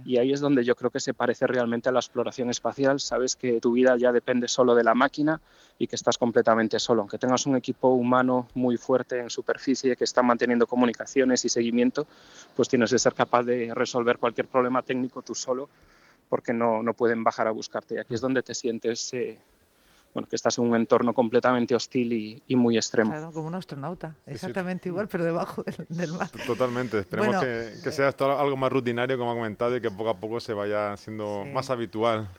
Y 0.04 0.16
ahí 0.16 0.32
es 0.32 0.38
donde 0.38 0.64
yo 0.64 0.76
creo 0.76 0.92
que 0.92 1.00
se 1.00 1.12
parece 1.12 1.44
realmente 1.48 1.88
a 1.88 1.92
la 1.92 1.98
exploración 1.98 2.50
espacial, 2.50 3.00
sabes 3.00 3.34
que 3.34 3.60
tu 3.60 3.72
vida 3.72 3.96
ya 3.96 4.12
depende 4.12 4.46
solo 4.46 4.76
de 4.76 4.84
la 4.84 4.94
máquina 4.94 5.40
y 5.76 5.88
que 5.88 5.96
estás 5.96 6.18
completamente 6.18 6.78
solo, 6.78 7.00
aunque 7.00 7.18
tengas 7.18 7.46
un 7.46 7.56
equipo 7.56 7.88
humano 7.88 8.46
muy 8.54 8.76
fuerte 8.76 9.18
en 9.18 9.28
superficie 9.28 9.96
que 9.96 10.04
está 10.04 10.22
manteniendo 10.22 10.68
comunicaciones 10.68 11.44
y 11.44 11.48
seguimiento, 11.48 12.06
pues 12.54 12.68
tienes 12.68 12.92
que 12.92 13.00
ser 13.00 13.14
capaz 13.14 13.42
de 13.42 13.74
resolver 13.74 14.18
cualquier 14.18 14.46
problema 14.46 14.82
técnico 14.82 15.22
tú 15.22 15.34
solo 15.34 15.68
porque 16.28 16.52
no, 16.52 16.80
no 16.84 16.94
pueden 16.94 17.24
bajar 17.24 17.48
a 17.48 17.50
buscarte. 17.50 17.96
Y 17.96 17.98
aquí 17.98 18.14
es 18.14 18.20
donde 18.20 18.44
te 18.44 18.54
sientes... 18.54 19.12
Eh, 19.14 19.36
bueno, 20.16 20.28
que 20.30 20.36
estás 20.36 20.56
en 20.56 20.64
un 20.64 20.74
entorno 20.74 21.12
completamente 21.12 21.74
hostil 21.74 22.40
y, 22.46 22.56
muy 22.56 22.78
extremo. 22.78 23.10
Claro, 23.10 23.32
como 23.32 23.48
un 23.48 23.54
astronauta, 23.54 24.14
exactamente 24.24 24.88
igual, 24.88 25.08
pero 25.08 25.24
debajo 25.24 25.62
del, 25.90 26.12
mar. 26.14 26.30
Totalmente, 26.46 27.00
esperemos 27.00 27.36
que, 27.36 27.92
sea 27.92 28.08
esto 28.08 28.38
algo 28.38 28.56
más 28.56 28.72
rutinario, 28.72 29.18
como 29.18 29.32
ha 29.32 29.34
comentado, 29.34 29.76
y 29.76 29.82
que 29.82 29.90
poco 29.90 30.08
a 30.08 30.16
poco 30.16 30.40
se 30.40 30.54
vaya 30.54 30.96
siendo 30.96 31.44
más 31.44 31.68
habitual 31.68 32.30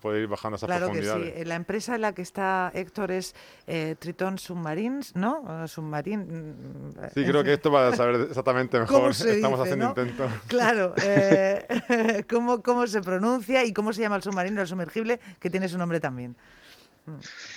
poder 0.00 0.22
ir 0.22 0.28
bajando 0.28 0.56
esas 0.56 0.66
claro 0.66 0.86
profundidades. 0.86 1.34
Que 1.34 1.38
sí. 1.40 1.44
La 1.44 1.56
empresa 1.56 1.94
en 1.94 2.00
la 2.00 2.14
que 2.14 2.22
está 2.22 2.72
Héctor 2.74 3.10
es 3.10 3.34
eh, 3.66 3.96
Triton 3.98 4.38
Submarines, 4.38 5.14
¿no? 5.14 5.68
Submarine. 5.68 6.24
Mm, 6.24 6.94
sí, 7.14 7.22
creo 7.22 7.44
que 7.44 7.52
esto 7.52 7.70
va 7.70 7.88
a 7.88 7.94
saber 7.94 8.22
exactamente 8.22 8.80
mejor. 8.80 9.10
Estamos 9.10 9.60
haciendo 9.60 9.88
intentos. 9.88 10.32
Claro. 10.48 10.94
Eh, 11.08 12.24
¿cómo, 12.28 12.62
¿Cómo 12.62 12.86
se 12.86 13.00
pronuncia 13.02 13.64
y 13.64 13.72
cómo 13.72 13.92
se 13.92 14.00
llama 14.00 14.16
el 14.16 14.22
submarino, 14.22 14.60
el 14.62 14.66
sumergible, 14.66 15.20
que 15.38 15.50
tiene 15.50 15.68
su 15.68 15.78
nombre 15.78 16.00
también? 16.00 16.34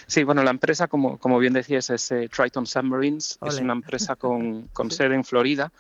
Sí, 0.08 0.24
bueno, 0.24 0.44
la 0.44 0.52
empresa, 0.52 0.88
como, 0.88 1.18
como 1.18 1.40
bien 1.40 1.54
decías, 1.54 1.90
es 1.90 2.12
eh, 2.12 2.30
Triton 2.30 2.66
Submarines. 2.66 3.40
Es 3.46 3.60
una 3.60 3.74
empresa 3.74 4.16
con, 4.16 4.68
con 4.74 4.92
sede 4.92 5.16
en 5.16 5.24
Florida, 5.24 5.72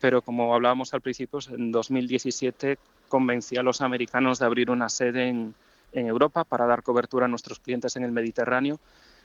pero 0.00 0.22
como 0.22 0.54
hablábamos 0.54 0.94
al 0.94 1.00
principio, 1.00 1.38
en 1.50 1.72
2017 1.72 2.78
convencí 3.08 3.56
a 3.56 3.62
los 3.62 3.80
americanos 3.80 4.38
de 4.38 4.46
abrir 4.46 4.70
una 4.70 4.88
sede 4.88 5.28
en, 5.28 5.54
en 5.92 6.06
Europa 6.06 6.44
para 6.44 6.66
dar 6.66 6.82
cobertura 6.82 7.26
a 7.26 7.28
nuestros 7.28 7.58
clientes 7.58 7.96
en 7.96 8.04
el 8.04 8.12
Mediterráneo. 8.12 8.80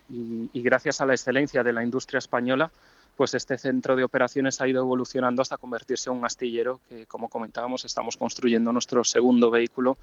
Y, 0.09 0.49
y, 0.53 0.61
gracias 0.61 1.01
a 1.01 1.05
la 1.05 1.13
excelencia 1.13 1.63
de 1.63 1.73
la 1.73 1.83
industria 1.83 2.19
española, 2.19 2.71
pues 3.17 3.33
este 3.33 3.57
centro 3.57 3.95
de 3.95 4.03
operaciones 4.03 4.61
ha 4.61 4.67
ido 4.67 4.81
evolucionando 4.81 5.41
hasta 5.41 5.57
convertirse 5.57 6.09
en 6.09 6.17
un 6.17 6.25
astillero 6.25 6.79
que, 6.87 7.07
como 7.07 7.27
comentábamos, 7.27 7.83
estamos 7.83 8.15
construyendo 8.15 8.71
nuestro 8.71 9.03
segundo 9.03 9.49
vehículo 9.49 9.97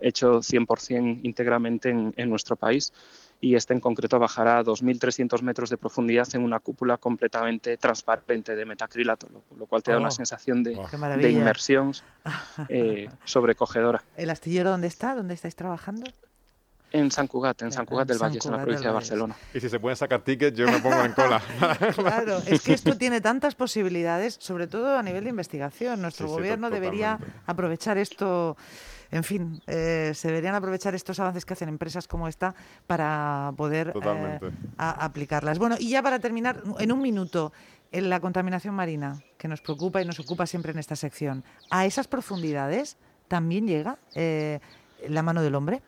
hecho 0.00 0.38
100% 0.38 1.20
íntegramente 1.24 1.90
en, 1.90 2.14
en 2.16 2.30
nuestro 2.30 2.56
país 2.56 2.92
y 3.40 3.54
este 3.54 3.72
en 3.72 3.80
concreto 3.80 4.18
bajará 4.18 4.58
a 4.58 4.64
2.300 4.64 5.40
metros 5.42 5.70
de 5.70 5.78
profundidad 5.78 6.28
en 6.34 6.42
una 6.42 6.60
cúpula 6.60 6.98
completamente 6.98 7.76
transparente 7.76 8.54
de 8.54 8.64
metacrilato, 8.66 9.28
lo, 9.56 9.66
cual 9.66 9.82
te 9.82 9.92
da 9.92 9.98
una 9.98 10.08
oh, 10.08 10.12
sensación 10.12 10.62
de, 10.62 10.78
de 11.18 11.30
inmersión 11.30 11.92
eh, 12.68 13.08
sobrecogedora. 13.24 14.02
¿El 14.16 14.30
astillero 14.30 14.70
dónde 14.70 14.88
está? 14.88 15.14
¿Dónde 15.14 15.34
estáis 15.34 15.56
trabajando? 15.56 16.04
En 16.92 17.10
San 17.12 17.28
Cugat, 17.28 17.62
en 17.62 17.70
San 17.70 17.86
Cugat 17.86 18.08
del 18.08 18.18
Valle, 18.18 18.40
en 18.44 18.50
la 18.50 18.62
provincia 18.62 18.88
de 18.88 18.94
Barcelona. 18.94 19.36
Y 19.54 19.60
si 19.60 19.68
se 19.68 19.78
pueden 19.78 19.96
sacar 19.96 20.22
tickets, 20.22 20.58
yo 20.58 20.66
me 20.66 20.80
pongo 20.80 21.00
en 21.04 21.12
cola. 21.12 21.40
claro, 21.94 22.38
es 22.46 22.62
que 22.62 22.72
esto 22.72 22.96
tiene 22.96 23.20
tantas 23.20 23.54
posibilidades, 23.54 24.36
sobre 24.40 24.66
todo 24.66 24.98
a 24.98 25.02
nivel 25.02 25.22
de 25.22 25.30
investigación. 25.30 26.02
Nuestro 26.02 26.26
gobierno 26.26 26.68
debería 26.68 27.18
aprovechar 27.46 27.96
esto 27.96 28.56
en 29.10 29.24
fin, 29.24 29.60
eh, 29.66 30.12
se 30.14 30.28
deberían 30.28 30.54
aprovechar 30.54 30.94
estos 30.94 31.18
avances 31.18 31.44
que 31.44 31.54
hacen 31.54 31.68
empresas 31.68 32.06
como 32.06 32.28
esta 32.28 32.54
para 32.86 33.52
poder 33.56 33.92
eh, 34.02 34.40
aplicarlas. 34.78 35.58
Bueno, 35.58 35.76
y 35.78 35.90
ya 35.90 36.02
para 36.02 36.20
terminar, 36.20 36.62
en 36.78 36.92
un 36.92 37.02
minuto, 37.02 37.52
en 37.90 38.08
la 38.08 38.20
contaminación 38.20 38.74
marina, 38.74 39.20
que 39.36 39.48
nos 39.48 39.60
preocupa 39.60 40.00
y 40.00 40.04
nos 40.04 40.20
ocupa 40.20 40.46
siempre 40.46 40.72
en 40.72 40.78
esta 40.78 40.94
sección, 40.94 41.44
¿a 41.70 41.86
esas 41.86 42.06
profundidades 42.06 42.96
también 43.26 43.66
llega 43.66 43.98
eh, 44.14 44.60
la 45.08 45.22
mano 45.22 45.42
del 45.42 45.56
hombre? 45.56 45.82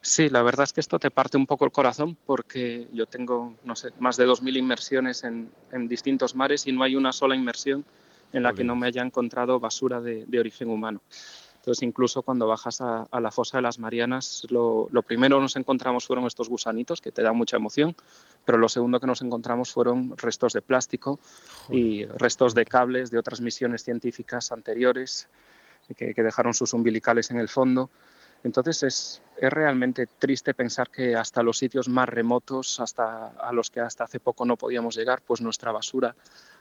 Sí, 0.00 0.28
la 0.28 0.42
verdad 0.42 0.64
es 0.64 0.72
que 0.72 0.80
esto 0.80 0.98
te 0.98 1.10
parte 1.10 1.36
un 1.36 1.46
poco 1.46 1.64
el 1.64 1.72
corazón 1.72 2.16
porque 2.26 2.88
yo 2.92 3.06
tengo, 3.06 3.54
no 3.64 3.74
sé, 3.74 3.90
más 3.98 4.18
de 4.18 4.26
2.000 4.26 4.58
inmersiones 4.58 5.24
en, 5.24 5.50
distintos 5.88 6.34
mares 6.34 6.66
y 6.66 6.72
no 6.72 6.82
hay 6.82 6.94
una 6.94 7.12
sola 7.12 7.34
inmersión 7.34 7.84
en 8.32 8.42
la 8.42 8.52
que 8.52 8.64
no 8.64 8.74
me 8.74 8.86
haya 8.86 9.02
encontrado 9.02 9.60
basura 9.60 10.00
de 10.00 10.38
origen 10.38 10.68
humano. 10.68 11.00
Entonces, 11.64 11.82
incluso 11.82 12.20
cuando 12.20 12.46
bajas 12.46 12.82
a, 12.82 13.08
la 13.18 13.30
fosa 13.30 13.56
de 13.56 13.62
las 13.62 13.78
Marianas, 13.78 14.46
lo, 14.50 14.86
primero 15.06 15.38
que 15.38 15.42
nos 15.44 15.56
encontramos 15.56 16.06
fueron 16.06 16.26
estos 16.26 16.50
gusanitos, 16.50 17.00
que 17.00 17.10
te 17.10 17.22
dan 17.22 17.38
mucha 17.38 17.56
emoción, 17.56 17.96
pero 18.44 18.58
lo 18.58 18.68
segundo 18.68 19.00
que 19.00 19.06
nos 19.06 19.22
encontramos 19.22 19.72
fueron 19.72 20.14
restos 20.18 20.52
de 20.52 20.60
plástico 20.60 21.18
y 21.70 22.04
restos 22.04 22.54
de 22.54 22.66
cables 22.66 23.10
de 23.10 23.16
otras 23.16 23.40
misiones 23.40 23.82
científicas 23.82 24.52
anteriores 24.52 25.26
que, 25.96 26.12
dejaron 26.12 26.52
sus 26.52 26.74
umbilicales 26.74 27.30
en 27.30 27.38
el 27.38 27.48
fondo. 27.48 27.88
Entonces 28.42 28.82
es, 28.82 29.22
es, 29.38 29.50
realmente 29.50 30.06
triste 30.18 30.52
pensar 30.52 30.90
que 30.90 31.16
hasta 31.16 31.42
los 31.42 31.56
sitios 31.56 31.88
más 31.88 32.10
remotos, 32.10 32.78
hasta 32.78 33.28
a 33.28 33.54
los 33.54 33.70
que 33.70 33.80
hasta 33.80 34.04
hace 34.04 34.20
poco 34.20 34.44
no 34.44 34.58
podíamos 34.58 34.96
llegar, 34.96 35.22
pues 35.22 35.40
nuestra 35.40 35.72
basura 35.72 36.14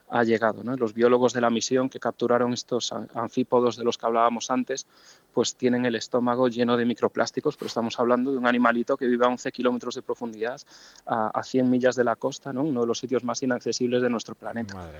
ha 0.09 0.23
llegado. 0.23 0.63
¿no? 0.63 0.75
Los 0.75 0.93
biólogos 0.93 1.33
de 1.33 1.41
la 1.41 1.49
misión 1.49 1.89
que 1.89 1.99
capturaron 1.99 2.53
estos 2.53 2.91
anfípodos 2.91 3.77
de 3.77 3.83
los 3.83 3.97
que 3.97 4.05
hablábamos 4.05 4.51
antes, 4.51 4.85
pues 5.33 5.55
tienen 5.55 5.85
el 5.85 5.95
estómago 5.95 6.47
lleno 6.47 6.77
de 6.77 6.85
microplásticos, 6.85 7.57
pero 7.57 7.67
estamos 7.67 7.99
hablando 7.99 8.31
de 8.31 8.37
un 8.37 8.47
animalito 8.47 8.97
que 8.97 9.07
vive 9.07 9.25
a 9.25 9.29
11 9.29 9.51
kilómetros 9.51 9.95
de 9.95 10.01
profundidad, 10.01 10.61
a, 11.05 11.41
100 11.43 11.69
millas 11.69 11.95
de 11.95 12.03
la 12.03 12.15
costa, 12.15 12.53
¿no? 12.53 12.63
uno 12.63 12.81
de 12.81 12.87
los 12.87 12.99
sitios 12.99 13.23
más 13.23 13.41
inaccesibles 13.43 14.01
de 14.01 14.09
nuestro 14.09 14.35
planeta. 14.35 14.91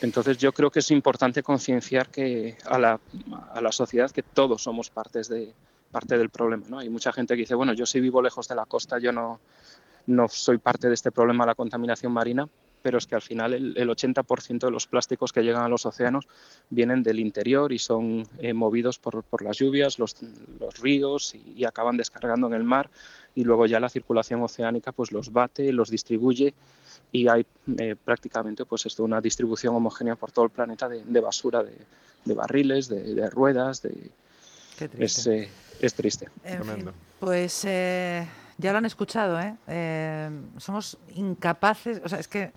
Entonces 0.00 0.38
yo 0.38 0.52
creo 0.52 0.70
que 0.70 0.78
es 0.78 0.90
importante 0.90 1.42
concienciar 1.42 2.08
que 2.08 2.56
a 2.64 2.78
la, 2.78 2.98
a 3.52 3.60
la 3.60 3.70
sociedad 3.70 4.10
que 4.10 4.22
todos 4.22 4.62
somos 4.62 4.88
partes 4.88 5.28
de, 5.28 5.52
parte 5.90 6.16
del 6.16 6.30
problema. 6.30 6.64
¿no? 6.68 6.78
Hay 6.78 6.88
mucha 6.88 7.12
gente 7.12 7.34
que 7.34 7.40
dice, 7.40 7.54
bueno, 7.54 7.72
yo 7.72 7.86
si 7.86 8.00
vivo 8.00 8.22
lejos 8.22 8.48
de 8.48 8.54
la 8.54 8.66
costa, 8.66 8.98
yo 8.98 9.12
no, 9.12 9.40
no 10.06 10.28
soy 10.28 10.58
parte 10.58 10.88
de 10.88 10.94
este 10.94 11.10
problema 11.10 11.44
de 11.44 11.48
la 11.48 11.54
contaminación 11.54 12.12
marina, 12.12 12.48
pero 12.82 12.98
es 12.98 13.06
que 13.06 13.14
al 13.14 13.22
final 13.22 13.52
el, 13.52 13.88
80% 13.88 14.58
de 14.58 14.70
los 14.70 14.86
plásticos 14.86 15.32
que 15.32 15.42
llegan 15.42 15.62
a 15.62 15.68
los 15.68 15.86
océanos 15.86 16.26
vienen 16.70 17.02
del 17.02 17.18
interior 17.18 17.72
y 17.72 17.78
son 17.78 18.26
eh, 18.38 18.52
movidos 18.52 18.98
por, 18.98 19.22
por, 19.22 19.42
las 19.42 19.58
lluvias, 19.58 19.98
los, 19.98 20.16
los 20.58 20.78
ríos 20.78 21.34
y, 21.34 21.64
acaban 21.64 21.96
descargando 21.96 22.46
en 22.46 22.54
el 22.54 22.64
mar 22.64 22.90
y 23.34 23.44
luego 23.44 23.66
ya 23.66 23.78
la 23.80 23.88
circulación 23.88 24.42
oceánica 24.42 24.92
pues 24.92 25.12
los 25.12 25.32
bate, 25.32 25.72
los 25.72 25.90
distribuye 25.90 26.54
y 27.12 27.28
hay 27.28 27.46
eh, 27.78 27.96
prácticamente 28.02 28.64
pues 28.64 28.86
esto, 28.86 29.04
una 29.04 29.20
distribución 29.20 29.74
homogénea 29.74 30.16
por 30.16 30.32
todo 30.32 30.46
el 30.46 30.50
planeta 30.50 30.88
de, 30.88 31.20
basura, 31.20 31.62
de, 31.62 31.76
de 32.24 32.34
barriles, 32.34 32.88
de, 32.88 33.28
ruedas, 33.30 33.82
de... 33.82 34.10
Es, 34.98 35.26
eh, 35.26 35.50
es, 35.80 35.92
triste. 35.92 36.28
pues 37.18 37.66
ya 38.60 38.72
lo 38.72 38.78
han 38.78 38.84
escuchado, 38.84 39.40
¿eh? 39.40 39.56
¿eh? 39.66 40.30
somos 40.58 40.98
incapaces, 41.14 42.00
o 42.04 42.08
sea, 42.08 42.18
es 42.18 42.28
que 42.28 42.52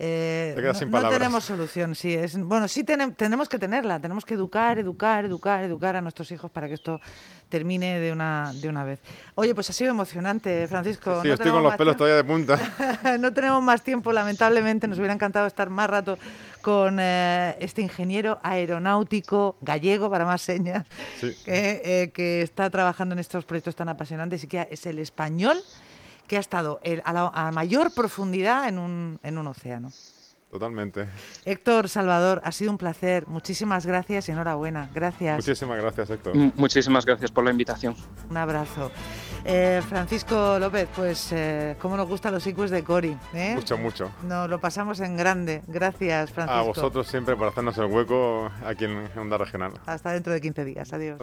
eh, 0.00 0.54
no, 0.86 1.08
tenemos 1.08 1.44
solución, 1.44 1.96
sí. 1.96 2.14
Es, 2.14 2.38
bueno, 2.38 2.68
sí 2.68 2.84
tenemos 2.84 3.48
que 3.48 3.58
tenerla, 3.58 3.98
tenemos 3.98 4.24
que 4.24 4.34
educar, 4.34 4.78
educar, 4.78 5.24
educar, 5.24 5.64
educar 5.64 5.96
a 5.96 6.00
nuestros 6.00 6.30
hijos 6.30 6.52
para 6.52 6.68
que 6.68 6.74
esto 6.74 7.00
termine 7.48 7.98
de 7.98 8.12
una, 8.12 8.52
de 8.54 8.68
una 8.68 8.84
vez. 8.84 9.00
Oye, 9.34 9.56
pues 9.56 9.70
ha 9.70 9.72
sido 9.72 9.90
emocionante, 9.90 10.68
Francisco. 10.68 11.20
Sí, 11.22 11.30
estoy 11.30 11.50
con 11.50 11.64
los 11.64 11.74
pelos 11.74 11.96
todavía 11.96 12.16
de 12.16 12.22
punta. 12.22 13.16
no 13.18 13.32
tenemos 13.32 13.60
más 13.60 13.82
tiempo, 13.82 14.12
lamentablemente. 14.12 14.86
Nos 14.86 14.98
hubiera 14.98 15.14
encantado 15.14 15.48
estar 15.48 15.68
más 15.68 15.90
rato 15.90 16.16
con 16.62 16.98
eh, 17.00 17.56
este 17.58 17.82
ingeniero 17.82 18.38
aeronáutico 18.44 19.56
gallego, 19.60 20.08
para 20.10 20.24
más 20.24 20.42
señas, 20.42 20.86
que, 21.44 22.12
que 22.14 22.42
está 22.42 22.70
trabajando 22.70 23.14
en 23.14 23.18
estos 23.18 23.44
proyectos 23.44 23.74
tan 23.74 23.88
apasionantes 23.88 24.44
y 24.44 24.46
que 24.46 24.68
es 24.70 24.86
el 24.86 25.00
español 25.00 25.58
que 26.28 26.36
ha 26.36 26.40
estado 26.40 26.80
a, 27.04 27.12
la, 27.12 27.50
mayor 27.52 27.92
profundidad 27.92 28.68
en 28.68 28.78
un, 28.78 29.18
en 29.22 29.38
un 29.38 29.46
océano. 29.48 29.90
Totalmente. 30.50 31.06
Héctor 31.44 31.90
Salvador, 31.90 32.40
ha 32.42 32.52
sido 32.52 32.70
un 32.70 32.78
placer. 32.78 33.26
Muchísimas 33.26 33.84
gracias 33.84 34.28
y 34.28 34.32
enhorabuena. 34.32 34.88
Gracias. 34.94 35.36
Muchísimas 35.36 35.78
gracias, 35.78 36.08
Héctor. 36.08 36.34
muchísimas 36.56 37.04
gracias 37.04 37.30
por 37.30 37.44
la 37.44 37.50
invitación. 37.50 37.94
Un 38.30 38.36
abrazo. 38.36 38.90
Eh, 39.44 39.82
Francisco 39.86 40.58
López, 40.58 40.88
pues 40.96 41.32
eh, 41.32 41.76
cómo 41.80 41.98
nos 41.98 42.08
gustan 42.08 42.32
los 42.32 42.46
IQs 42.46 42.70
de 42.70 42.82
Cori. 42.82 43.16
¿eh? 43.34 43.54
Mucho, 43.56 43.76
mucho. 43.76 44.10
Nos 44.22 44.48
lo 44.48 44.58
pasamos 44.58 45.00
en 45.00 45.18
grande. 45.18 45.62
Gracias, 45.66 46.32
Francisco. 46.32 46.58
A 46.58 46.62
vosotros 46.62 47.06
siempre 47.06 47.36
por 47.36 47.48
hacernos 47.48 47.76
el 47.76 47.86
hueco 47.86 48.50
aquí 48.64 48.86
en 48.86 49.06
Onda 49.18 49.36
Regional. 49.36 49.74
Hasta 49.84 50.12
dentro 50.12 50.32
de 50.32 50.40
15 50.40 50.64
días. 50.64 50.92
Adiós. 50.94 51.18